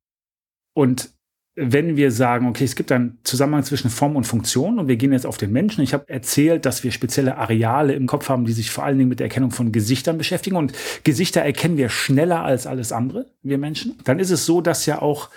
Und 0.75 1.11
wenn 1.55 1.97
wir 1.97 2.11
sagen, 2.11 2.49
okay, 2.49 2.65
es 2.65 2.75
gibt 2.75 2.91
einen 2.91 3.19
Zusammenhang 3.23 3.65
zwischen 3.65 3.91
Form 3.91 4.17
und 4.17 4.25
Funktion 4.25 4.79
und 4.79 4.89
wir 4.89 4.97
gehen 4.97 5.13
jetzt 5.13 5.27
auf 5.27 5.37
den 5.37 5.53
Menschen. 5.53 5.85
Ich 5.85 5.93
habe 5.93 6.09
erzählt, 6.09 6.65
dass 6.65 6.83
wir 6.83 6.91
spezielle 6.91 7.37
Areale 7.37 7.93
im 7.93 8.07
Kopf 8.07 8.31
haben, 8.31 8.47
die 8.47 8.55
sich 8.55 8.71
vor 8.71 8.85
allen 8.85 8.97
Dingen 8.97 9.11
mit 9.11 9.21
der 9.21 9.27
Erkennung 9.27 9.51
von 9.51 9.73
Gesichtern 9.73 10.17
beschäftigen 10.17 10.57
und 10.57 10.73
Gesichter 11.05 11.43
erkennen 11.43 11.77
wir 11.77 11.91
schneller 11.91 12.43
als 12.43 12.67
alles 12.67 12.91
andere, 12.93 13.27
wir 13.43 13.59
Menschen. 13.59 13.99
Dann 14.05 14.19
ist 14.19 14.31
es 14.31 14.47
so, 14.47 14.63
dass 14.63 14.87
ja 14.87 15.03
auch 15.03 15.29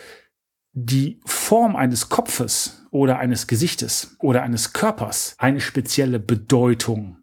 die 0.75 1.21
Form 1.25 1.77
eines 1.77 2.09
Kopfes 2.09 2.85
oder 2.91 3.17
eines 3.17 3.47
Gesichtes 3.47 4.17
oder 4.19 4.43
eines 4.43 4.73
Körpers 4.73 5.35
eine 5.37 5.61
spezielle 5.61 6.19
Bedeutung, 6.19 7.17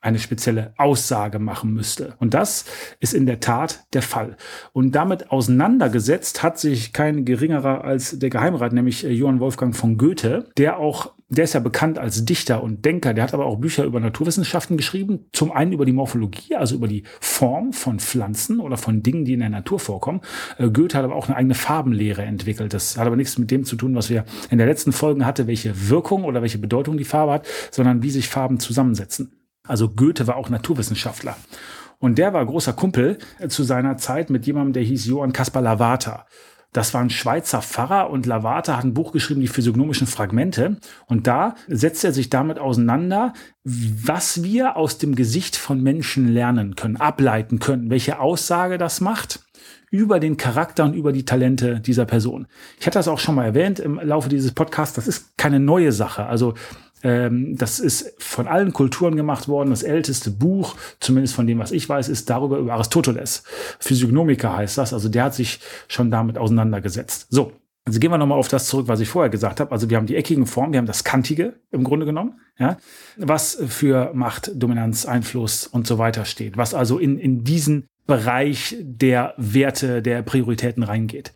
eine 0.00 0.20
spezielle 0.20 0.72
Aussage 0.78 1.40
machen 1.40 1.72
müsste. 1.74 2.14
Und 2.20 2.32
das 2.32 2.64
ist 3.00 3.12
in 3.12 3.26
der 3.26 3.40
Tat 3.40 3.84
der 3.92 4.02
Fall. 4.02 4.36
Und 4.72 4.92
damit 4.92 5.32
auseinandergesetzt 5.32 6.44
hat 6.44 6.60
sich 6.60 6.92
kein 6.92 7.24
geringerer 7.24 7.82
als 7.82 8.18
der 8.20 8.30
Geheimrat, 8.30 8.72
nämlich 8.72 9.02
Johann 9.02 9.40
Wolfgang 9.40 9.74
von 9.74 9.98
Goethe, 9.98 10.48
der 10.56 10.78
auch 10.78 11.12
der 11.36 11.44
ist 11.44 11.54
ja 11.54 11.60
bekannt 11.60 11.98
als 11.98 12.24
Dichter 12.26 12.62
und 12.62 12.84
Denker, 12.84 13.14
der 13.14 13.24
hat 13.24 13.32
aber 13.32 13.46
auch 13.46 13.56
Bücher 13.56 13.84
über 13.84 14.00
Naturwissenschaften 14.00 14.76
geschrieben. 14.76 15.26
Zum 15.32 15.50
einen 15.50 15.72
über 15.72 15.86
die 15.86 15.92
Morphologie, 15.92 16.56
also 16.56 16.74
über 16.74 16.88
die 16.88 17.04
Form 17.20 17.72
von 17.72 18.00
Pflanzen 18.00 18.60
oder 18.60 18.76
von 18.76 19.02
Dingen, 19.02 19.24
die 19.24 19.32
in 19.32 19.40
der 19.40 19.48
Natur 19.48 19.78
vorkommen. 19.78 20.20
Äh, 20.58 20.68
Goethe 20.68 20.98
hat 20.98 21.04
aber 21.04 21.14
auch 21.14 21.28
eine 21.28 21.36
eigene 21.36 21.54
Farbenlehre 21.54 22.22
entwickelt. 22.22 22.74
Das 22.74 22.98
hat 22.98 23.06
aber 23.06 23.16
nichts 23.16 23.38
mit 23.38 23.50
dem 23.50 23.64
zu 23.64 23.76
tun, 23.76 23.94
was 23.94 24.10
wir 24.10 24.26
in 24.50 24.58
der 24.58 24.66
letzten 24.66 24.92
Folge 24.92 25.24
hatte, 25.24 25.46
welche 25.46 25.88
Wirkung 25.88 26.24
oder 26.24 26.42
welche 26.42 26.58
Bedeutung 26.58 26.98
die 26.98 27.04
Farbe 27.04 27.32
hat, 27.32 27.46
sondern 27.70 28.02
wie 28.02 28.10
sich 28.10 28.28
Farben 28.28 28.60
zusammensetzen. 28.60 29.32
Also 29.66 29.88
Goethe 29.88 30.26
war 30.26 30.36
auch 30.36 30.50
Naturwissenschaftler. 30.50 31.36
Und 31.98 32.18
der 32.18 32.34
war 32.34 32.44
großer 32.44 32.72
Kumpel 32.72 33.18
zu 33.48 33.62
seiner 33.62 33.96
Zeit 33.96 34.28
mit 34.28 34.44
jemandem, 34.44 34.72
der 34.72 34.82
hieß 34.82 35.06
Johann 35.06 35.32
Caspar 35.32 35.62
Lavata. 35.62 36.26
Das 36.72 36.94
war 36.94 37.02
ein 37.02 37.10
Schweizer 37.10 37.60
Pfarrer 37.60 38.08
und 38.08 38.24
Lavata 38.24 38.78
hat 38.78 38.84
ein 38.84 38.94
Buch 38.94 39.12
geschrieben, 39.12 39.42
die 39.42 39.48
physiognomischen 39.48 40.06
Fragmente. 40.06 40.78
Und 41.06 41.26
da 41.26 41.54
setzt 41.68 42.02
er 42.02 42.12
sich 42.12 42.30
damit 42.30 42.58
auseinander, 42.58 43.34
was 43.62 44.42
wir 44.42 44.76
aus 44.76 44.96
dem 44.96 45.14
Gesicht 45.14 45.56
von 45.56 45.82
Menschen 45.82 46.28
lernen 46.28 46.74
können, 46.74 46.96
ableiten 46.96 47.58
können, 47.58 47.90
welche 47.90 48.20
Aussage 48.20 48.78
das 48.78 49.02
macht 49.02 49.40
über 49.90 50.18
den 50.18 50.38
Charakter 50.38 50.84
und 50.84 50.94
über 50.94 51.12
die 51.12 51.26
Talente 51.26 51.78
dieser 51.78 52.06
Person. 52.06 52.46
Ich 52.80 52.86
hatte 52.86 52.98
das 52.98 53.08
auch 53.08 53.18
schon 53.18 53.34
mal 53.34 53.44
erwähnt 53.44 53.78
im 53.78 54.00
Laufe 54.02 54.30
dieses 54.30 54.52
Podcasts. 54.52 54.94
Das 54.94 55.06
ist 55.06 55.36
keine 55.36 55.60
neue 55.60 55.92
Sache. 55.92 56.24
Also 56.24 56.54
ähm, 57.02 57.56
das 57.56 57.80
ist 57.80 58.14
von 58.18 58.46
allen 58.46 58.72
Kulturen 58.72 59.16
gemacht 59.16 59.48
worden. 59.48 59.70
Das 59.70 59.82
älteste 59.82 60.30
Buch, 60.30 60.76
zumindest 61.00 61.34
von 61.34 61.46
dem, 61.46 61.58
was 61.58 61.72
ich 61.72 61.88
weiß, 61.88 62.08
ist 62.08 62.30
darüber 62.30 62.58
über 62.58 62.72
Aristoteles. 62.74 63.42
Physiognomiker 63.78 64.56
heißt 64.56 64.78
das. 64.78 64.92
Also 64.92 65.08
der 65.08 65.24
hat 65.24 65.34
sich 65.34 65.60
schon 65.88 66.10
damit 66.10 66.38
auseinandergesetzt. 66.38 67.26
So. 67.30 67.52
Also 67.84 67.98
gehen 67.98 68.12
wir 68.12 68.18
nochmal 68.18 68.38
auf 68.38 68.46
das 68.46 68.66
zurück, 68.66 68.86
was 68.86 69.00
ich 69.00 69.08
vorher 69.08 69.28
gesagt 69.28 69.58
habe. 69.58 69.72
Also 69.72 69.90
wir 69.90 69.96
haben 69.96 70.06
die 70.06 70.14
eckigen 70.14 70.46
Formen, 70.46 70.72
wir 70.72 70.78
haben 70.78 70.86
das 70.86 71.02
Kantige 71.02 71.54
im 71.72 71.82
Grunde 71.82 72.06
genommen, 72.06 72.40
ja, 72.56 72.76
was 73.16 73.60
für 73.66 74.12
Macht, 74.14 74.52
Dominanz, 74.54 75.04
Einfluss 75.04 75.66
und 75.66 75.88
so 75.88 75.98
weiter 75.98 76.24
steht, 76.24 76.56
was 76.56 76.74
also 76.74 76.98
in, 76.98 77.18
in 77.18 77.42
diesen 77.42 77.88
Bereich 78.06 78.76
der 78.80 79.34
Werte, 79.36 80.00
der 80.00 80.22
Prioritäten 80.22 80.84
reingeht. 80.84 81.32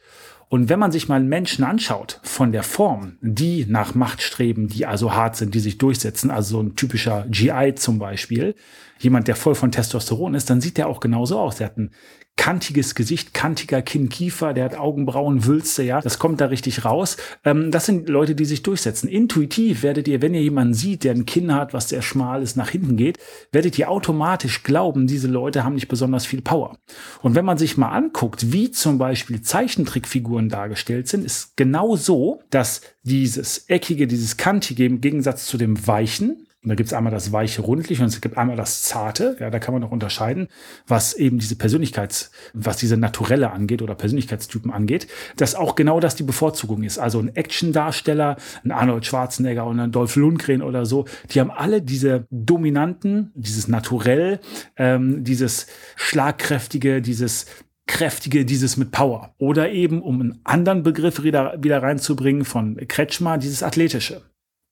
Und 0.48 0.68
wenn 0.68 0.78
man 0.78 0.92
sich 0.92 1.08
mal 1.08 1.20
Menschen 1.20 1.64
anschaut 1.64 2.20
von 2.22 2.52
der 2.52 2.62
Form, 2.62 3.18
die 3.20 3.66
nach 3.66 3.94
Macht 3.94 4.22
streben, 4.22 4.68
die 4.68 4.86
also 4.86 5.12
hart 5.12 5.36
sind, 5.36 5.54
die 5.54 5.60
sich 5.60 5.78
durchsetzen, 5.78 6.30
also 6.30 6.58
so 6.58 6.62
ein 6.62 6.76
typischer 6.76 7.26
GI 7.28 7.74
zum 7.74 7.98
Beispiel, 7.98 8.54
jemand, 9.00 9.26
der 9.26 9.34
voll 9.34 9.56
von 9.56 9.72
Testosteron 9.72 10.34
ist, 10.34 10.48
dann 10.48 10.60
sieht 10.60 10.78
der 10.78 10.88
auch 10.88 11.00
genauso 11.00 11.38
aus. 11.40 11.56
Der 11.56 11.66
hat 11.66 11.78
einen 11.78 11.90
kantiges 12.36 12.94
Gesicht, 12.94 13.34
kantiger 13.34 13.82
Kinnkiefer, 13.82 14.54
der 14.54 14.66
hat 14.66 14.76
Augenbrauen, 14.76 15.46
Wülste, 15.46 15.82
ja, 15.82 16.00
das 16.00 16.18
kommt 16.18 16.40
da 16.40 16.46
richtig 16.46 16.84
raus. 16.84 17.16
Ähm, 17.44 17.70
das 17.70 17.86
sind 17.86 18.08
Leute, 18.08 18.34
die 18.34 18.44
sich 18.44 18.62
durchsetzen. 18.62 19.08
Intuitiv 19.08 19.82
werdet 19.82 20.06
ihr, 20.06 20.22
wenn 20.22 20.34
ihr 20.34 20.42
jemanden 20.42 20.74
sieht, 20.74 21.04
der 21.04 21.14
ein 21.14 21.26
Kinn 21.26 21.54
hat, 21.54 21.74
was 21.74 21.88
sehr 21.88 22.02
schmal 22.02 22.42
ist, 22.42 22.56
nach 22.56 22.70
hinten 22.70 22.96
geht, 22.96 23.18
werdet 23.52 23.78
ihr 23.78 23.90
automatisch 23.90 24.62
glauben, 24.62 25.06
diese 25.06 25.28
Leute 25.28 25.64
haben 25.64 25.74
nicht 25.74 25.88
besonders 25.88 26.26
viel 26.26 26.42
Power. 26.42 26.78
Und 27.22 27.34
wenn 27.34 27.44
man 27.44 27.58
sich 27.58 27.76
mal 27.76 27.90
anguckt, 27.90 28.52
wie 28.52 28.70
zum 28.70 28.98
Beispiel 28.98 29.42
Zeichentrickfiguren 29.42 30.48
dargestellt 30.48 31.08
sind, 31.08 31.24
ist 31.24 31.56
genau 31.56 31.96
so, 31.96 32.40
dass 32.50 32.82
dieses 33.02 33.68
eckige, 33.68 34.06
dieses 34.06 34.36
kantige 34.36 34.84
im 34.84 35.00
Gegensatz 35.00 35.46
zu 35.46 35.56
dem 35.56 35.86
weichen, 35.86 36.45
und 36.66 36.70
da 36.70 36.74
gibt 36.74 36.88
es 36.88 36.94
einmal 36.94 37.12
das 37.12 37.30
weiche 37.30 37.62
rundliche 37.62 38.02
und 38.02 38.08
es 38.08 38.20
gibt 38.20 38.36
einmal 38.36 38.56
das 38.56 38.82
zarte. 38.82 39.36
Ja, 39.38 39.50
da 39.50 39.60
kann 39.60 39.72
man 39.72 39.82
noch 39.82 39.92
unterscheiden, 39.92 40.48
was 40.88 41.12
eben 41.12 41.38
diese 41.38 41.54
Persönlichkeits, 41.54 42.32
was 42.54 42.76
diese 42.76 42.96
Naturelle 42.96 43.52
angeht 43.52 43.82
oder 43.82 43.94
Persönlichkeitstypen 43.94 44.72
angeht, 44.72 45.06
dass 45.36 45.54
auch 45.54 45.76
genau 45.76 46.00
das 46.00 46.16
die 46.16 46.24
Bevorzugung 46.24 46.82
ist. 46.82 46.98
Also 46.98 47.20
ein 47.20 47.36
Action-Darsteller, 47.36 48.34
ein 48.64 48.72
Arnold 48.72 49.06
Schwarzenegger 49.06 49.64
und 49.64 49.78
ein 49.78 49.92
Dolph 49.92 50.16
Lundgren 50.16 50.60
oder 50.60 50.86
so, 50.86 51.04
die 51.30 51.38
haben 51.38 51.52
alle 51.52 51.82
diese 51.82 52.26
dominanten, 52.32 53.30
dieses 53.36 53.68
Naturell, 53.68 54.40
ähm, 54.76 55.22
dieses 55.22 55.68
schlagkräftige, 55.94 57.00
dieses 57.00 57.46
kräftige, 57.86 58.44
dieses 58.44 58.76
mit 58.76 58.90
Power. 58.90 59.36
Oder 59.38 59.70
eben, 59.70 60.02
um 60.02 60.20
einen 60.20 60.40
anderen 60.42 60.82
Begriff 60.82 61.22
wieder, 61.22 61.62
wieder 61.62 61.80
reinzubringen 61.80 62.44
von 62.44 62.76
Kretschmer, 62.88 63.38
dieses 63.38 63.62
athletische. 63.62 64.22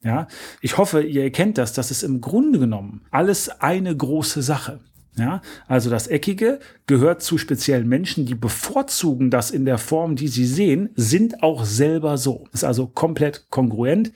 Ja, 0.05 0.29
ich 0.61 0.77
hoffe, 0.77 1.03
ihr 1.03 1.25
erkennt 1.25 1.57
das. 1.59 1.73
Das 1.73 1.91
ist 1.91 2.03
im 2.03 2.21
Grunde 2.21 2.59
genommen 2.59 3.07
alles 3.11 3.49
eine 3.49 3.97
große 3.97 4.43
Sache. 4.43 4.81
Ja, 5.17 5.43
also 5.69 5.91
das 5.91 6.09
Eckige 6.09 6.59
gehört 6.87 7.23
zu 7.23 7.39
speziellen 7.39 7.89
Menschen, 7.89 8.27
die 8.27 8.35
bevorzugen 8.35 9.31
das 9.31 9.53
in 9.53 9.65
der 9.65 9.79
Form, 9.79 10.17
die 10.17 10.27
sie 10.27 10.45
sehen, 10.45 10.91
sind 10.97 11.43
auch 11.43 11.65
selber 11.65 12.19
so. 12.19 12.49
Ist 12.53 12.65
also 12.65 12.89
komplett 12.89 13.49
kongruent. 13.49 14.13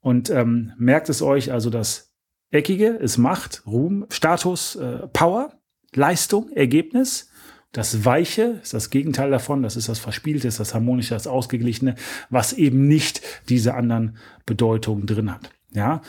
Und 0.00 0.30
ähm, 0.30 0.72
merkt 0.78 1.08
es 1.08 1.20
euch, 1.20 1.52
also 1.52 1.68
das 1.68 2.12
Eckige 2.50 2.88
ist 2.88 3.18
Macht, 3.18 3.62
Ruhm, 3.66 4.06
Status, 4.08 4.76
äh, 4.76 5.08
Power, 5.08 5.52
Leistung, 5.94 6.50
Ergebnis. 6.52 7.29
Das 7.72 8.04
Weiche 8.04 8.58
ist 8.62 8.74
das 8.74 8.90
Gegenteil 8.90 9.30
davon, 9.30 9.62
das 9.62 9.76
ist 9.76 9.88
das 9.88 10.00
Verspielte, 10.00 10.48
ist 10.48 10.58
das 10.58 10.74
Harmonische, 10.74 11.14
das 11.14 11.28
Ausgeglichene, 11.28 11.94
was 12.28 12.52
eben 12.52 12.88
nicht 12.88 13.22
diese 13.48 13.74
anderen 13.74 14.16
Bedeutungen 14.44 15.06
drin 15.06 15.32
hat. 15.32 15.50
Ja. 15.72 16.02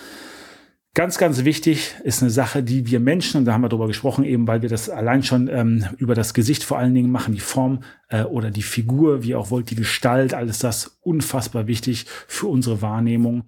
Ganz, 0.94 1.18
ganz 1.18 1.46
wichtig 1.46 1.96
ist 2.04 2.22
eine 2.22 2.32
Sache, 2.32 2.64
die 2.64 2.86
wir 2.88 3.00
Menschen, 3.00 3.38
und 3.38 3.46
da 3.46 3.54
haben 3.54 3.62
wir 3.62 3.70
drüber 3.70 3.88
gesprochen, 3.88 4.26
eben 4.26 4.46
weil 4.48 4.62
wir 4.62 4.68
das 4.68 4.90
allein 4.90 5.24
schon 5.24 5.48
ähm, 5.48 5.86
über 5.98 6.16
das 6.16 6.34
Gesicht 6.34 6.66
vor 6.66 6.80
allen 6.80 6.94
Dingen 6.94 7.12
machen, 7.12 7.34
die 7.34 7.40
Form 7.40 7.84
äh, 8.10 8.24
oder 8.24 8.52
die 8.52 8.62
Figur, 8.62 9.24
wie 9.24 9.36
auch 9.36 9.52
wollt, 9.52 9.70
die 9.70 9.76
Gestalt, 9.76 10.34
alles 10.34 10.60
das 10.60 10.98
unfassbar 11.00 11.68
wichtig 11.68 12.08
für 12.28 12.48
unsere 12.48 12.82
Wahrnehmung. 12.82 13.44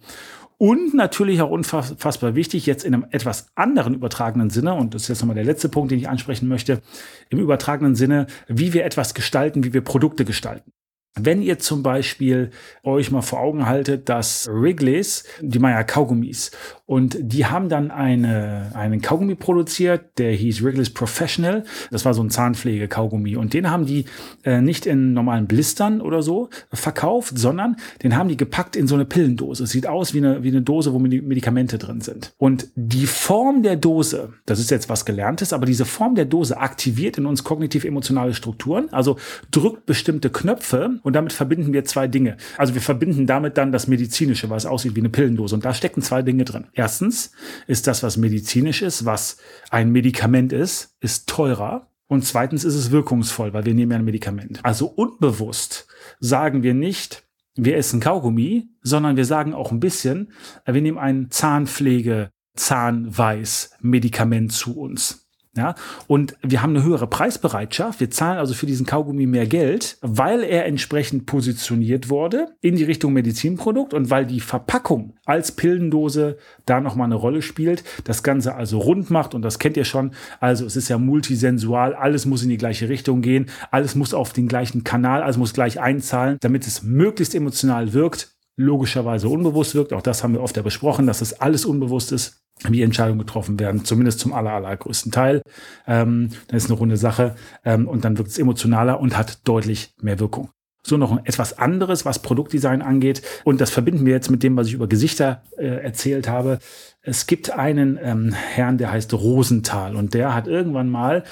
Und 0.63 0.93
natürlich 0.93 1.41
auch 1.41 1.49
unfassbar 1.49 2.35
wichtig, 2.35 2.65
jetzt 2.65 2.85
in 2.85 2.93
einem 2.93 3.05
etwas 3.11 3.47
anderen 3.53 3.93
übertragenen 3.95 4.49
Sinne, 4.49 4.75
und 4.75 4.93
das 4.93 5.01
ist 5.01 5.07
jetzt 5.09 5.19
nochmal 5.19 5.35
der 5.35 5.43
letzte 5.43 5.67
Punkt, 5.67 5.91
den 5.91 5.99
ich 5.99 6.07
ansprechen 6.07 6.47
möchte, 6.47 6.81
im 7.29 7.39
übertragenen 7.39 7.95
Sinne, 7.95 8.27
wie 8.47 8.71
wir 8.71 8.85
etwas 8.85 9.13
gestalten, 9.13 9.65
wie 9.65 9.73
wir 9.73 9.81
Produkte 9.81 10.23
gestalten. 10.23 10.71
Wenn 11.15 11.43
ihr 11.43 11.59
zum 11.59 11.83
Beispiel 11.83 12.49
euch 12.83 13.11
mal 13.11 13.21
vor 13.21 13.39
Augen 13.39 13.67
haltet, 13.67 14.09
dass 14.09 14.47
Wrigley's, 14.51 15.25
die 15.41 15.59
Meier 15.59 15.83
Kaugummis, 15.83 16.51
und 16.85 17.17
die 17.19 17.45
haben 17.45 17.69
dann 17.69 17.91
eine, 17.91 18.71
einen 18.73 19.01
Kaugummi 19.01 19.35
produziert, 19.35 20.17
der 20.17 20.33
hieß 20.33 20.63
Wrigley's 20.63 20.89
Professional. 20.89 21.63
Das 21.91 22.03
war 22.03 22.13
so 22.13 22.21
ein 22.21 22.29
Zahnpflege-Kaugummi. 22.29 23.37
Und 23.37 23.53
den 23.53 23.71
haben 23.71 23.85
die 23.85 24.05
äh, 24.43 24.59
nicht 24.59 24.85
in 24.85 25.13
normalen 25.13 25.47
Blistern 25.47 26.01
oder 26.01 26.21
so 26.21 26.49
verkauft, 26.73 27.37
sondern 27.37 27.77
den 28.03 28.17
haben 28.17 28.27
die 28.27 28.35
gepackt 28.35 28.75
in 28.75 28.87
so 28.87 28.95
eine 28.95 29.05
Pillendose. 29.05 29.63
Es 29.63 29.69
sieht 29.69 29.87
aus 29.87 30.13
wie 30.13 30.17
eine, 30.17 30.43
wie 30.43 30.49
eine 30.49 30.61
Dose, 30.61 30.93
wo 30.93 30.99
Medikamente 30.99 31.77
drin 31.77 32.01
sind. 32.01 32.33
Und 32.37 32.67
die 32.75 33.07
Form 33.07 33.63
der 33.63 33.77
Dose, 33.77 34.33
das 34.45 34.59
ist 34.59 34.69
jetzt 34.69 34.89
was 34.89 35.05
Gelerntes, 35.05 35.53
aber 35.53 35.65
diese 35.65 35.85
Form 35.85 36.15
der 36.15 36.25
Dose 36.25 36.57
aktiviert 36.57 37.17
in 37.17 37.25
uns 37.25 37.43
kognitiv-emotionale 37.45 38.33
Strukturen, 38.33 38.91
also 38.91 39.17
drückt 39.51 39.85
bestimmte 39.85 40.29
Knöpfe 40.29 40.99
und 41.03 41.13
damit 41.13 41.33
verbinden 41.33 41.73
wir 41.73 41.85
zwei 41.85 42.07
Dinge. 42.07 42.37
Also 42.57 42.73
wir 42.73 42.81
verbinden 42.81 43.27
damit 43.27 43.57
dann 43.57 43.71
das 43.71 43.87
Medizinische, 43.87 44.49
was 44.49 44.65
aussieht 44.65 44.95
wie 44.95 45.01
eine 45.01 45.09
Pillendose. 45.09 45.53
Und 45.53 45.65
da 45.65 45.73
stecken 45.73 46.01
zwei 46.01 46.21
Dinge 46.21 46.45
drin. 46.45 46.67
Erstens 46.73 47.31
ist 47.67 47.87
das, 47.87 48.01
was 48.01 48.17
medizinisch 48.17 48.81
ist, 48.81 49.05
was 49.05 49.37
ein 49.69 49.91
Medikament 49.91 50.53
ist, 50.53 50.95
ist 51.01 51.27
teurer. 51.29 51.89
Und 52.07 52.25
zweitens 52.25 52.63
ist 52.63 52.75
es 52.75 52.91
wirkungsvoll, 52.91 53.53
weil 53.53 53.65
wir 53.65 53.73
nehmen 53.73 53.91
ja 53.91 53.97
ein 53.97 54.05
Medikament. 54.05 54.59
Also 54.63 54.87
unbewusst 54.87 55.87
sagen 56.19 56.63
wir 56.63 56.73
nicht, 56.73 57.23
wir 57.55 57.77
essen 57.77 57.99
Kaugummi, 57.99 58.69
sondern 58.81 59.15
wir 59.15 59.25
sagen 59.25 59.53
auch 59.53 59.71
ein 59.71 59.79
bisschen, 59.79 60.31
wir 60.65 60.81
nehmen 60.81 60.97
ein 60.97 61.29
Zahnpflege, 61.29 62.31
Zahnweiß 62.55 63.77
Medikament 63.81 64.51
zu 64.53 64.77
uns. 64.77 65.22
Ja, 65.55 65.75
und 66.07 66.35
wir 66.41 66.63
haben 66.63 66.71
eine 66.75 66.83
höhere 66.83 67.05
Preisbereitschaft. 67.05 67.99
Wir 67.99 68.09
zahlen 68.09 68.39
also 68.39 68.55
für 68.55 68.65
diesen 68.65 68.87
Kaugummi 68.87 69.27
mehr 69.27 69.45
Geld, 69.45 69.97
weil 70.01 70.41
er 70.41 70.65
entsprechend 70.65 71.27
positioniert 71.27 72.09
wurde 72.09 72.55
in 72.61 72.75
die 72.75 72.83
Richtung 72.83 73.13
Medizinprodukt 73.13 73.93
und 73.93 74.09
weil 74.09 74.25
die 74.25 74.39
Verpackung 74.39 75.13
als 75.25 75.51
Pillendose 75.51 76.37
da 76.65 76.81
nochmal 76.81 77.05
eine 77.05 77.15
Rolle 77.15 77.43
spielt. 77.43 77.83
Das 78.03 78.23
Ganze 78.23 78.55
also 78.55 78.79
rund 78.79 79.11
macht 79.11 79.35
und 79.35 79.43
das 79.43 79.59
kennt 79.59 79.77
ihr 79.77 79.85
schon. 79.85 80.15
Also 80.39 80.65
es 80.65 80.75
ist 80.75 80.89
ja 80.89 80.97
multisensual. 80.97 81.93
Alles 81.93 82.25
muss 82.25 82.41
in 82.41 82.49
die 82.49 82.57
gleiche 82.57 82.89
Richtung 82.89 83.21
gehen. 83.21 83.45
Alles 83.69 83.93
muss 83.93 84.15
auf 84.15 84.33
den 84.33 84.47
gleichen 84.47 84.83
Kanal, 84.83 85.21
also 85.21 85.39
muss 85.39 85.53
gleich 85.53 85.79
einzahlen, 85.79 86.37
damit 86.41 86.65
es 86.65 86.81
möglichst 86.81 87.35
emotional 87.35 87.93
wirkt 87.93 88.31
logischerweise 88.55 89.29
unbewusst 89.29 89.75
wirkt. 89.75 89.93
Auch 89.93 90.01
das 90.01 90.23
haben 90.23 90.33
wir 90.33 90.41
oft 90.41 90.55
ja 90.57 90.63
besprochen, 90.63 91.07
dass 91.07 91.19
das 91.19 91.41
alles 91.41 91.65
unbewusst 91.65 92.11
ist 92.11 92.42
wie 92.69 92.81
Entscheidungen 92.81 93.19
getroffen 93.19 93.59
werden, 93.59 93.85
zumindest 93.85 94.19
zum 94.19 94.33
aller, 94.33 94.51
allergrößten 94.51 95.11
Teil. 95.11 95.41
Ähm, 95.87 96.29
dann 96.47 96.57
ist 96.57 96.69
eine 96.69 96.77
runde 96.77 96.97
Sache 96.97 97.35
ähm, 97.65 97.87
und 97.87 98.05
dann 98.05 98.17
wirkt 98.17 98.31
es 98.31 98.37
emotionaler 98.37 98.99
und 98.99 99.17
hat 99.17 99.47
deutlich 99.47 99.93
mehr 100.01 100.19
Wirkung. 100.19 100.49
So 100.85 100.97
noch 100.97 101.25
etwas 101.25 101.57
anderes, 101.57 102.03
was 102.03 102.21
Produktdesign 102.21 102.81
angeht. 102.81 103.21
Und 103.45 103.61
das 103.61 103.69
verbinden 103.69 104.05
wir 104.05 104.13
jetzt 104.13 104.29
mit 104.29 104.43
dem, 104.43 104.57
was 104.57 104.67
ich 104.67 104.73
über 104.73 104.87
Gesichter 104.87 105.43
äh, 105.57 105.65
erzählt 105.65 106.27
habe. 106.27 106.59
Es 107.01 107.25
gibt 107.25 107.51
einen 107.51 107.97
ähm, 108.01 108.33
Herrn, 108.33 108.77
der 108.77 108.91
heißt 108.91 109.13
Rosenthal 109.13 109.95
und 109.95 110.13
der 110.13 110.35
hat 110.35 110.47
irgendwann 110.47 110.89
mal 110.89 111.23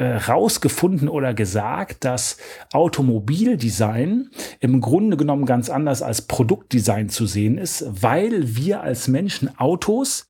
äh, 0.00 0.16
rausgefunden 0.16 1.08
oder 1.08 1.34
gesagt, 1.34 2.04
dass 2.04 2.38
Automobildesign 2.72 4.30
im 4.58 4.80
Grunde 4.80 5.16
genommen 5.16 5.44
ganz 5.44 5.68
anders 5.68 6.02
als 6.02 6.22
Produktdesign 6.22 7.10
zu 7.10 7.26
sehen 7.26 7.58
ist, 7.58 7.84
weil 7.86 8.56
wir 8.56 8.80
als 8.80 9.08
Menschen 9.08 9.56
Autos 9.58 10.29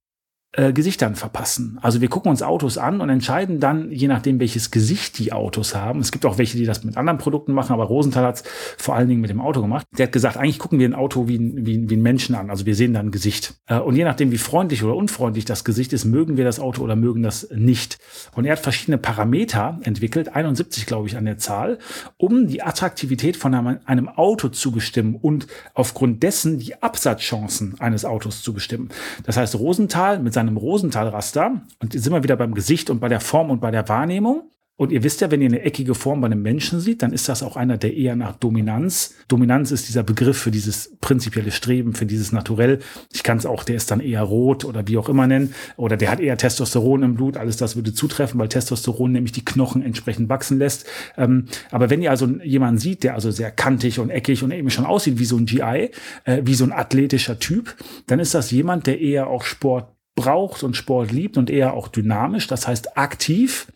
äh, 0.53 0.73
Gesichtern 0.73 1.15
verpassen. 1.15 1.79
Also 1.81 2.01
wir 2.01 2.09
gucken 2.09 2.29
uns 2.29 2.43
Autos 2.43 2.77
an 2.77 3.01
und 3.01 3.09
entscheiden 3.09 3.61
dann, 3.61 3.93
je 3.93 4.09
nachdem, 4.09 4.41
welches 4.41 4.73
Gesicht 4.73 5.19
die 5.19 5.33
Autos 5.33 5.77
haben. 5.77 6.01
Es 6.01 6.11
gibt 6.11 6.27
auch 6.27 6.39
welche, 6.39 6.57
die 6.57 6.65
das 6.65 6.83
mit 6.83 6.97
anderen 6.97 7.19
Produkten 7.19 7.53
machen, 7.53 7.73
aber 7.73 7.85
Rosenthal 7.85 8.25
hat 8.25 8.37
es 8.37 8.45
vor 8.77 8.97
allen 8.97 9.09
Dingen 9.09 9.21
mit 9.21 9.31
dem 9.31 9.41
Auto 9.41 9.61
gemacht. 9.61 9.87
Der 9.97 10.07
hat 10.07 10.13
gesagt, 10.13 10.37
eigentlich 10.37 10.59
gucken 10.59 10.81
wir 10.81 10.89
ein 10.89 10.95
Auto 10.95 11.29
wie, 11.29 11.39
wie, 11.39 11.89
wie 11.89 11.97
ein 11.97 12.03
Menschen 12.03 12.35
an. 12.35 12.51
Also 12.51 12.67
wir 12.67 12.75
sehen 12.75 12.95
dann 12.95 13.07
ein 13.07 13.11
Gesicht. 13.13 13.55
Äh, 13.67 13.79
und 13.79 13.95
je 13.95 14.03
nachdem, 14.03 14.33
wie 14.33 14.39
freundlich 14.39 14.83
oder 14.83 14.97
unfreundlich 14.97 15.45
das 15.45 15.65
Gesicht 15.65 15.93
ist, 15.93 16.05
mögen 16.05 16.37
wir 16.37 16.45
das 16.45 16.59
Auto 16.59 16.83
oder 16.83 16.97
mögen 16.97 17.23
das 17.23 17.49
nicht. 17.55 17.99
Und 18.35 18.45
er 18.45 18.53
hat 18.53 18.61
verschiedene 18.61 18.99
Parameter 18.99 19.79
entwickelt, 19.85 20.35
71 20.35 20.87
glaube 20.87 21.07
ich 21.07 21.17
an 21.17 21.27
der 21.27 21.39
Zahl, 21.39 21.79
um 22.17 22.49
die 22.49 22.63
Attraktivität 22.63 23.37
von 23.37 23.55
einem, 23.55 23.79
einem 23.85 24.09
Auto 24.09 24.49
zu 24.49 24.73
bestimmen 24.73 25.15
und 25.15 25.47
aufgrund 25.75 26.25
dessen 26.25 26.59
die 26.59 26.83
Absatzchancen 26.83 27.77
eines 27.79 28.05
Autos 28.05 28.43
zu 28.43 28.53
bestimmen. 28.53 28.89
Das 29.25 29.37
heißt, 29.37 29.55
Rosenthal 29.55 30.19
mit 30.19 30.35
seinem 30.35 30.40
Rosenthal-Raster, 30.49 31.63
und 31.81 31.93
sind 31.93 32.13
wir 32.13 32.23
wieder 32.23 32.37
beim 32.37 32.55
Gesicht 32.55 32.91
und 32.91 33.01
bei 33.01 33.09
der 33.09 33.21
Form 33.21 33.51
und 33.51 33.61
bei 33.61 33.71
der 33.71 33.89
Wahrnehmung, 33.89 34.51
und 34.81 34.93
ihr 34.93 35.03
wisst 35.03 35.21
ja, 35.21 35.31
wenn 35.31 35.43
ihr 35.43 35.49
eine 35.49 35.61
eckige 35.61 35.95
Form 35.95 36.23
bei 36.23 36.27
einem 36.27 36.41
Menschen 36.41 36.81
sieht, 36.81 37.03
dann 37.03 37.13
ist 37.13 37.29
das 37.29 37.43
auch 37.43 37.55
einer, 37.55 37.77
der 37.77 37.95
eher 37.95 38.17
nach 38.17 38.37
Dominanz. 38.37 39.15
Dominanz 39.29 39.73
ist 39.73 39.89
dieser 39.89 40.03
Begriff 40.03 40.39
für 40.39 40.51
dieses 40.51 40.97
prinzipielle 41.03 41.51
Streben, 41.51 41.93
für 41.93 42.07
dieses 42.07 42.33
Naturell. 42.33 42.79
Ich 43.13 43.23
kann 43.23 43.37
es 43.37 43.45
auch, 43.45 43.63
der 43.63 43.77
ist 43.77 43.91
dann 43.91 44.01
eher 44.01 44.23
rot 44.23 44.65
oder 44.65 44.89
wie 44.89 44.97
auch 44.97 45.11
immer 45.11 45.27
nennen. 45.27 45.53
Oder 45.77 45.99
der 45.99 46.11
hat 46.11 46.19
eher 46.19 46.39
Testosteron 46.39 47.03
im 47.03 47.15
Blut. 47.15 47.37
Alles 47.37 47.59
das 47.59 47.77
würde 47.77 47.93
zutreffen, 47.93 48.41
weil 48.41 48.49
Testosteron 48.49 49.13
nämlich 49.13 49.33
die 49.33 49.45
Knochen 49.45 49.83
entsprechend 49.83 50.31
wachsen 50.31 50.57
lässt. 50.57 50.87
Ähm, 51.19 51.45
aber 51.71 51.91
wenn 51.91 52.01
ihr 52.01 52.11
also 52.11 52.27
jemanden 52.43 52.79
sieht, 52.79 53.05
der 53.05 53.13
also 53.13 53.31
sehr 53.31 53.51
kantig 53.51 53.99
und 53.99 54.09
eckig 54.09 54.43
und 54.43 54.51
eben 54.51 54.71
schon 54.71 54.87
aussieht 54.87 55.19
wie 55.19 55.27
so 55.27 55.37
ein 55.37 55.45
GI, 55.45 55.91
äh, 56.25 56.41
wie 56.45 56.55
so 56.55 56.65
ein 56.65 56.73
athletischer 56.73 57.39
Typ, 57.39 57.77
dann 58.07 58.19
ist 58.19 58.33
das 58.33 58.51
jemand, 58.51 58.87
der 58.87 58.99
eher 58.99 59.27
auch 59.27 59.43
Sport 59.43 59.93
braucht 60.15 60.63
und 60.63 60.77
Sport 60.77 61.13
liebt 61.13 61.39
und 61.39 61.51
eher 61.51 61.75
auch 61.75 61.89
dynamisch, 61.89 62.47
das 62.47 62.67
heißt 62.67 62.97
aktiv 62.99 63.69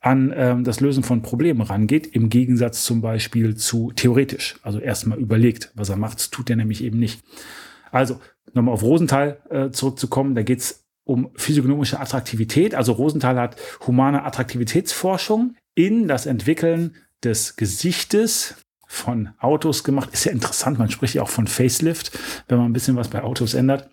an 0.00 0.32
ähm, 0.36 0.64
das 0.64 0.80
Lösen 0.80 1.02
von 1.02 1.22
Problemen 1.22 1.62
rangeht, 1.62 2.06
im 2.06 2.28
Gegensatz 2.28 2.84
zum 2.84 3.00
Beispiel 3.00 3.56
zu 3.56 3.92
theoretisch. 3.94 4.56
Also 4.62 4.78
erstmal 4.78 5.18
überlegt, 5.18 5.72
was 5.74 5.88
er 5.88 5.96
macht, 5.96 6.30
tut 6.30 6.48
er 6.50 6.56
nämlich 6.56 6.82
eben 6.84 6.98
nicht. 6.98 7.22
Also 7.90 8.20
nochmal 8.52 8.74
auf 8.74 8.82
Rosenthal 8.82 9.40
äh, 9.50 9.70
zurückzukommen, 9.70 10.34
da 10.34 10.42
geht 10.42 10.60
es 10.60 10.84
um 11.04 11.30
physiognomische 11.36 12.00
Attraktivität. 12.00 12.74
Also 12.74 12.92
Rosenthal 12.92 13.38
hat 13.38 13.56
humane 13.86 14.24
Attraktivitätsforschung 14.24 15.54
in 15.74 16.08
das 16.08 16.26
Entwickeln 16.26 16.96
des 17.22 17.56
Gesichtes 17.56 18.56
von 18.86 19.30
Autos 19.38 19.84
gemacht. 19.84 20.10
Ist 20.12 20.24
ja 20.24 20.32
interessant, 20.32 20.78
man 20.78 20.90
spricht 20.90 21.14
ja 21.14 21.22
auch 21.22 21.28
von 21.28 21.46
Facelift, 21.46 22.16
wenn 22.48 22.58
man 22.58 22.70
ein 22.70 22.72
bisschen 22.72 22.96
was 22.96 23.08
bei 23.08 23.22
Autos 23.22 23.54
ändert. 23.54 23.90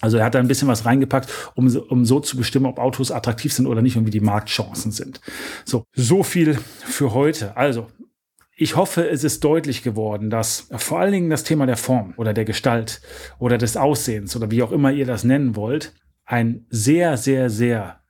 Also 0.00 0.18
er 0.18 0.24
hat 0.24 0.34
da 0.34 0.38
ein 0.38 0.48
bisschen 0.48 0.68
was 0.68 0.84
reingepackt, 0.84 1.28
um, 1.54 1.74
um 1.88 2.04
so 2.04 2.20
zu 2.20 2.36
bestimmen, 2.36 2.66
ob 2.66 2.78
Autos 2.78 3.10
attraktiv 3.10 3.52
sind 3.52 3.66
oder 3.66 3.82
nicht 3.82 3.96
und 3.96 4.06
wie 4.06 4.10
die 4.10 4.20
Marktchancen 4.20 4.92
sind. 4.92 5.20
So, 5.64 5.84
so 5.94 6.22
viel 6.22 6.58
für 6.84 7.14
heute. 7.14 7.56
Also, 7.56 7.86
ich 8.58 8.74
hoffe, 8.74 9.08
es 9.08 9.22
ist 9.22 9.44
deutlich 9.44 9.82
geworden, 9.82 10.30
dass 10.30 10.68
vor 10.76 10.98
allen 10.98 11.12
Dingen 11.12 11.30
das 11.30 11.44
Thema 11.44 11.66
der 11.66 11.76
Form 11.76 12.14
oder 12.16 12.32
der 12.32 12.46
Gestalt 12.46 13.02
oder 13.38 13.58
des 13.58 13.76
Aussehens 13.76 14.34
oder 14.34 14.50
wie 14.50 14.62
auch 14.62 14.72
immer 14.72 14.92
ihr 14.92 15.06
das 15.06 15.24
nennen 15.24 15.56
wollt, 15.56 15.92
ein 16.24 16.64
sehr, 16.70 17.18
sehr, 17.18 17.50
sehr 17.50 18.00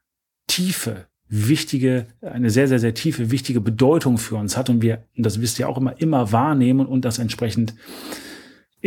tiefe, 0.47 1.07
wichtige, 1.27 2.07
eine 2.21 2.49
sehr, 2.49 2.69
sehr, 2.69 2.79
sehr 2.79 2.93
tiefe, 2.93 3.29
wichtige 3.29 3.59
Bedeutung 3.59 4.17
für 4.17 4.37
uns 4.37 4.55
hat 4.55 4.69
und 4.69 4.81
wir, 4.81 5.03
und 5.17 5.25
das 5.25 5.41
wisst 5.41 5.59
ihr 5.59 5.67
auch 5.67 5.77
immer, 5.77 5.99
immer 5.99 6.31
wahrnehmen 6.31 6.87
und 6.87 7.03
das 7.03 7.19
entsprechend 7.19 7.75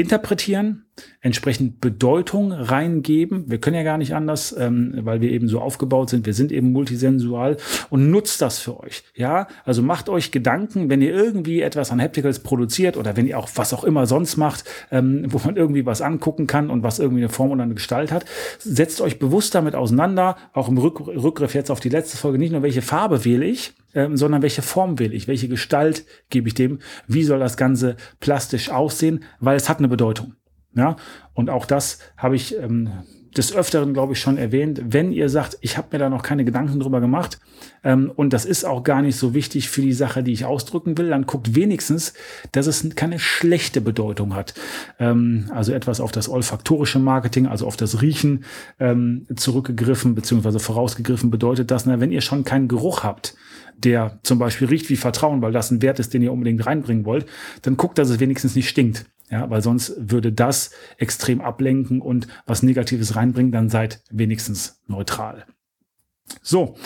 interpretieren, 0.01 0.85
entsprechend 1.21 1.81
Bedeutung 1.81 2.53
reingeben. 2.53 3.51
Wir 3.51 3.59
können 3.59 3.77
ja 3.77 3.83
gar 3.83 3.99
nicht 3.99 4.15
anders, 4.15 4.55
ähm, 4.59 4.93
weil 5.03 5.21
wir 5.21 5.31
eben 5.31 5.49
so 5.49 5.61
aufgebaut 5.61 6.11
sind. 6.11 6.27
Wir 6.27 6.35
sind 6.35 6.53
eben 6.53 6.73
multisensual 6.73 7.57
und 7.91 8.11
nutzt 8.11 8.41
das 8.43 8.59
für 8.59 8.81
euch. 8.81 9.05
Ja, 9.15 9.49
also 9.65 9.83
macht 9.83 10.09
euch 10.09 10.31
Gedanken, 10.31 10.91
wenn 10.91 11.03
ihr 11.03 11.15
irgendwie 11.15 11.61
etwas 11.61 11.91
an 11.91 12.01
Hapticals 12.01 12.41
produziert 12.41 12.97
oder 12.97 13.17
wenn 13.17 13.27
ihr 13.27 13.39
auch 13.39 13.49
was 13.55 13.73
auch 13.73 13.85
immer 13.85 14.07
sonst 14.07 14.37
macht, 14.37 14.65
ähm, 14.91 15.27
wo 15.29 15.41
man 15.45 15.57
irgendwie 15.57 15.87
was 15.87 16.03
angucken 16.03 16.47
kann 16.47 16.71
und 16.71 16.83
was 16.83 16.99
irgendwie 16.99 17.23
eine 17.23 17.29
Form 17.29 17.51
oder 17.51 17.63
eine 17.63 17.75
Gestalt 17.75 18.13
hat. 18.13 18.25
Setzt 18.59 19.01
euch 19.01 19.19
bewusst 19.19 19.55
damit 19.55 19.75
auseinander, 19.75 20.37
auch 20.53 20.69
im 20.69 20.79
Rück 20.79 21.01
Rückgriff 21.01 21.55
jetzt 21.55 21.71
auf 21.71 21.81
die 21.81 21.89
letzte 21.89 22.17
Folge, 22.17 22.39
nicht 22.39 22.53
nur 22.53 22.63
welche 22.63 22.83
Farbe 22.83 23.25
wähle 23.25 23.45
ich, 23.47 23.75
ähm, 23.95 24.17
sondern 24.17 24.43
welche 24.43 24.63
Form 24.63 24.99
will 24.99 25.13
ich, 25.15 25.29
welche 25.29 25.49
Gestalt 25.49 26.05
gebe 26.29 26.49
ich 26.49 26.55
dem, 26.55 26.79
wie 27.07 27.25
soll 27.25 27.39
das 27.39 27.57
Ganze 27.57 27.97
plastisch 28.21 28.71
aussehen, 28.71 29.25
weil 29.39 29.57
es 29.57 29.69
hat 29.69 29.79
eine 29.79 29.89
Bedeutung. 29.89 30.35
Ja, 30.75 30.97
und 31.35 31.51
auch 31.51 31.67
das 31.67 31.99
habe 32.17 32.37
ich 32.37 32.57
ähm, 32.57 32.91
des 33.37 33.55
Öfteren, 33.55 33.93
glaube 33.95 34.15
ich, 34.15 34.21
schon 34.21 34.37
erwähnt. 34.37 34.81
Wenn 34.85 35.13
ihr 35.13 35.29
sagt, 35.29 35.59
ich 35.61 35.77
habe 35.77 35.89
mir 35.93 35.99
da 35.99 36.09
noch 36.09 36.23
keine 36.23 36.45
Gedanken 36.45 36.81
drüber 36.81 37.01
gemacht 37.01 37.39
ähm, 37.85 38.11
und 38.15 38.33
das 38.33 38.45
ist 38.45 38.65
auch 38.65 38.83
gar 38.83 39.03
nicht 39.03 39.17
so 39.17 39.35
wichtig 39.35 39.69
für 39.69 39.83
die 39.83 39.93
Sache, 39.93 40.23
die 40.23 40.33
ich 40.33 40.45
ausdrücken 40.45 40.99
will, 40.99 41.11
dann 41.11 41.27
guckt 41.27 41.55
wenigstens, 41.55 42.15
dass 42.53 42.67
es 42.67 42.89
keine 42.97 43.19
schlechte 43.19 43.81
Bedeutung 43.81 44.35
hat. 44.35 44.55
Ähm, 44.99 45.47
also 45.55 45.73
etwas 45.73 46.01
auf 46.01 46.13
das 46.13 46.29
olfaktorische 46.29 46.99
Marketing, 46.99 47.47
also 47.47 47.67
auf 47.67 47.77
das 47.77 48.03
Riechen 48.03 48.45
ähm, 48.81 49.27
zurückgegriffen 49.37 50.15
beziehungsweise 50.15 50.59
vorausgegriffen 50.59 51.31
bedeutet 51.31 51.71
das, 51.71 51.87
na, 51.87 52.01
wenn 52.01 52.11
ihr 52.11 52.23
schon 52.23 52.45
keinen 52.45 52.69
Geruch 52.69 53.05
habt, 53.05 53.37
der 53.77 54.19
zum 54.23 54.39
Beispiel 54.39 54.69
riecht 54.69 54.91
wie 54.91 54.97
Vertrauen, 54.97 55.41
weil 55.41 55.53
das 55.53 55.71
ein 55.71 55.83
Wert 55.83 56.01
ist, 56.01 56.13
den 56.13 56.23
ihr 56.23 56.33
unbedingt 56.33 56.67
reinbringen 56.67 57.05
wollt, 57.05 57.27
dann 57.63 57.77
guckt, 57.77 57.99
dass 57.99 58.11
es 58.11 58.21
wenigstens 58.21 58.55
nicht 58.55 58.69
stinkt. 58.69 59.07
Ja, 59.31 59.49
weil 59.49 59.63
sonst 59.63 59.95
würde 59.97 60.33
das 60.33 60.73
extrem 60.99 61.41
ablenken 61.41 62.01
und 62.01 62.27
was 62.47 62.63
Negatives 62.63 63.15
reinbringen, 63.15 63.53
dann 63.53 63.69
seid 63.69 64.03
wenigstens 64.11 64.81
neutral. 64.89 65.47
So. 66.43 66.77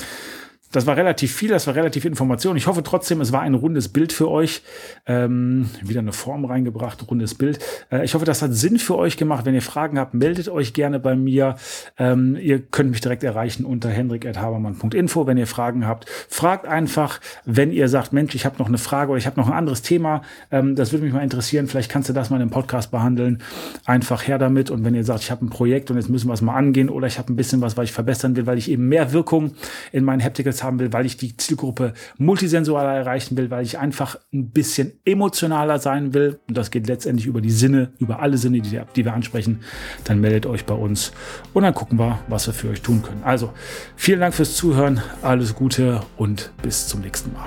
Das 0.75 0.87
war 0.87 0.97
relativ 0.97 1.33
viel, 1.33 1.51
das 1.51 1.69
war 1.69 1.77
relativ 1.77 2.05
Information. 2.05 2.57
Ich 2.57 2.67
hoffe 2.67 2.83
trotzdem, 2.83 3.21
es 3.21 3.31
war 3.31 3.43
ein 3.43 3.55
rundes 3.55 3.89
Bild 3.91 4.13
für 4.13 4.29
euch. 4.29 4.61
Ähm, 5.07 5.71
wieder 5.83 6.01
eine 6.01 6.13
Form 6.13 6.45
reingebracht, 6.45 7.09
rundes 7.09 7.37
Bild. 7.37 7.61
Äh, 7.93 8.05
ich 8.05 8.15
hoffe, 8.15 8.25
das 8.25 8.43
hat 8.43 8.53
Sinn 8.55 8.81
für 8.81 8.97
euch 8.97 9.17
gemacht. 9.17 9.45
Wenn 9.45 9.55
ihr 9.55 9.63
Fragen 9.63 10.01
habt, 10.01 10.15
meldet 10.15 10.49
euch 10.49 10.73
gerne 10.75 10.99
bei 10.99 11.15
mir. 11.15 11.55
Ähm, 11.97 12.37
ihr 12.41 12.59
könnt 12.59 12.91
mich 12.91 13.01
direkt 13.01 13.23
erreichen 13.23 13.65
unter 13.65 13.89
hendrik.habermann.info. 13.89 15.29
Wenn 15.29 15.37
ihr 15.37 15.47
Fragen 15.47 15.87
habt, 15.87 16.11
fragt 16.29 16.67
einfach. 16.67 17.21
Wenn 17.45 17.71
ihr 17.71 17.87
sagt, 17.89 18.13
Mensch, 18.13 18.35
ich 18.35 18.45
habe 18.45 18.59
noch 18.59 18.67
eine 18.67 18.79
Frage 18.79 19.13
oder 19.13 19.19
ich 19.19 19.27
habe 19.27 19.39
noch 19.39 19.47
ein 19.47 19.57
anderes 19.57 19.83
Thema, 19.83 20.23
ähm, 20.51 20.75
das 20.75 20.91
würde 20.91 21.05
mich 21.05 21.15
mal 21.15 21.23
interessieren. 21.23 21.69
Vielleicht 21.69 21.89
kannst 21.89 22.09
du 22.09 22.13
das 22.13 22.31
mal 22.31 22.41
im 22.41 22.51
Podcast 22.51 22.91
behandeln. 22.91 23.45
Einfach 23.85 24.27
her 24.27 24.39
damit. 24.39 24.73
Und 24.73 24.85
wenn 24.85 24.97
ihr 24.97 25.05
sagt, 25.05 25.21
ich 25.21 25.31
habe 25.31 25.45
ein 25.45 25.51
Projekt 25.51 25.93
und 25.93 25.99
jetzt 25.99 26.09
müssen 26.09 26.27
wir 26.27 26.35
es 26.35 26.43
mal 26.43 26.57
angehen 26.57 26.89
oder 26.89 27.07
ich 27.07 27.21
habe 27.21 27.33
ein 27.33 27.37
bisschen 27.37 27.61
was, 27.61 27.77
was 27.77 27.85
ich 27.85 27.93
verbessern 27.93 28.35
will, 28.35 28.47
weil 28.47 28.59
ich 28.59 28.69
eben 28.69 28.89
mehr 28.89 29.13
Wirkung 29.13 29.53
in 29.93 30.03
meinen 30.03 30.21
Hapticals 30.21 30.64
haben 30.65 30.81
will, 30.81 30.93
weil 30.93 31.07
ich 31.07 31.17
die 31.17 31.37
Zielgruppe 31.37 31.93
multisensualer 32.19 32.95
erreichen 32.95 33.37
will, 33.37 33.51
weil 33.51 33.65
ich 33.65 33.79
einfach 33.79 34.17
ein 34.33 34.51
bisschen 34.51 34.95
emotionaler 35.05 35.79
sein 35.79 36.15
will. 36.15 36.41
Und 36.49 36.57
das 36.57 36.71
geht 36.71 36.89
letztendlich 36.89 37.27
über 37.27 37.41
die 37.41 37.51
Sinne, 37.51 37.93
über 37.99 38.21
alle 38.21 38.37
Sinne, 38.39 38.61
die, 38.61 38.81
die 38.97 39.05
wir 39.05 39.15
ansprechen. 39.15 39.61
Dann 40.05 40.21
meldet 40.21 40.47
euch 40.47 40.65
bei 40.65 40.75
uns 40.75 41.13
und 41.53 41.63
dann 41.63 41.75
gucken 41.75 41.99
wir, 41.99 42.19
was 42.29 42.47
wir 42.47 42.55
für 42.55 42.71
euch 42.71 42.83
tun 42.83 43.03
können. 43.03 43.23
Also 43.23 43.53
vielen 43.95 44.21
Dank 44.21 44.35
fürs 44.35 44.57
Zuhören, 44.57 45.01
alles 45.23 45.55
Gute 45.55 46.01
und 46.17 46.53
bis 46.63 46.89
zum 46.89 47.03
nächsten 47.03 47.33
Mal. 47.33 47.47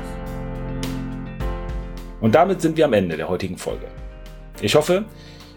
Und 2.21 2.35
damit 2.35 2.61
sind 2.61 2.77
wir 2.77 2.85
am 2.85 2.93
Ende 2.93 3.17
der 3.17 3.29
heutigen 3.29 3.57
Folge. 3.57 3.85
Ich 4.61 4.75
hoffe, 4.75 5.05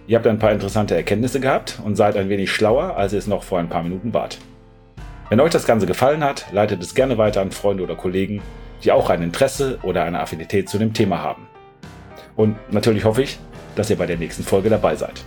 ihr 0.06 0.16
habt 0.16 0.26
ein 0.26 0.38
paar 0.38 0.52
interessante 0.52 0.94
Erkenntnisse 0.94 1.40
gehabt 1.40 1.78
und 1.84 1.96
seid 1.96 2.16
ein 2.16 2.28
wenig 2.28 2.50
schlauer, 2.50 2.96
als 2.96 3.12
ihr 3.12 3.18
es 3.18 3.26
noch 3.26 3.42
vor 3.42 3.58
ein 3.58 3.68
paar 3.68 3.82
Minuten 3.82 4.12
wart. 4.12 4.38
Wenn 5.30 5.38
euch 5.38 5.52
das 5.52 5.64
Ganze 5.64 5.86
gefallen 5.86 6.24
hat, 6.24 6.46
leitet 6.50 6.82
es 6.82 6.92
gerne 6.92 7.16
weiter 7.16 7.40
an 7.40 7.52
Freunde 7.52 7.84
oder 7.84 7.94
Kollegen, 7.94 8.42
die 8.82 8.90
auch 8.90 9.10
ein 9.10 9.22
Interesse 9.22 9.78
oder 9.84 10.02
eine 10.02 10.18
Affinität 10.18 10.68
zu 10.68 10.76
dem 10.76 10.92
Thema 10.92 11.22
haben. 11.22 11.46
Und 12.34 12.56
natürlich 12.72 13.04
hoffe 13.04 13.22
ich, 13.22 13.38
dass 13.76 13.90
ihr 13.90 13.96
bei 13.96 14.06
der 14.06 14.16
nächsten 14.16 14.42
Folge 14.42 14.70
dabei 14.70 14.96
seid. 14.96 15.22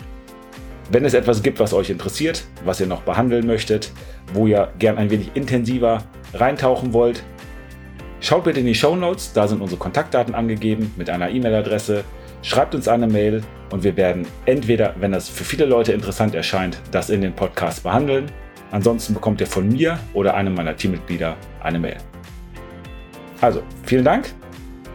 Wenn 0.91 1.05
es 1.05 1.13
etwas 1.13 1.41
gibt, 1.41 1.61
was 1.61 1.73
euch 1.73 1.89
interessiert, 1.89 2.43
was 2.65 2.81
ihr 2.81 2.87
noch 2.87 3.03
behandeln 3.03 3.47
möchtet, 3.47 3.93
wo 4.33 4.45
ihr 4.45 4.73
gern 4.77 4.97
ein 4.97 5.09
wenig 5.09 5.31
intensiver 5.35 6.03
reintauchen 6.33 6.91
wollt, 6.91 7.23
schaut 8.19 8.43
bitte 8.43 8.59
in 8.59 8.65
die 8.65 8.75
Show 8.75 8.97
Notes, 8.97 9.31
da 9.31 9.47
sind 9.47 9.61
unsere 9.61 9.79
Kontaktdaten 9.79 10.35
angegeben 10.35 10.93
mit 10.97 11.09
einer 11.09 11.29
E-Mail-Adresse. 11.29 12.03
Schreibt 12.41 12.75
uns 12.75 12.89
eine 12.89 13.07
Mail 13.07 13.41
und 13.71 13.85
wir 13.85 13.95
werden 13.95 14.27
entweder, 14.45 14.95
wenn 14.99 15.13
das 15.13 15.29
für 15.29 15.45
viele 15.45 15.63
Leute 15.63 15.93
interessant 15.93 16.35
erscheint, 16.35 16.81
das 16.91 17.09
in 17.09 17.21
den 17.21 17.33
Podcast 17.33 17.83
behandeln 17.83 18.29
Ansonsten 18.73 19.13
bekommt 19.13 19.39
ihr 19.39 19.45
von 19.45 19.69
mir 19.69 19.99
oder 20.15 20.33
einem 20.33 20.55
meiner 20.55 20.75
Teammitglieder 20.75 21.37
eine 21.61 21.77
Mail. 21.77 21.97
Also, 23.39 23.61
vielen 23.83 24.03
Dank. 24.03 24.33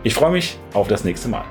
Ich 0.03 0.15
freue 0.15 0.33
mich 0.33 0.59
auf 0.75 0.89
das 0.89 1.05
nächste 1.05 1.29
Mal. 1.29 1.45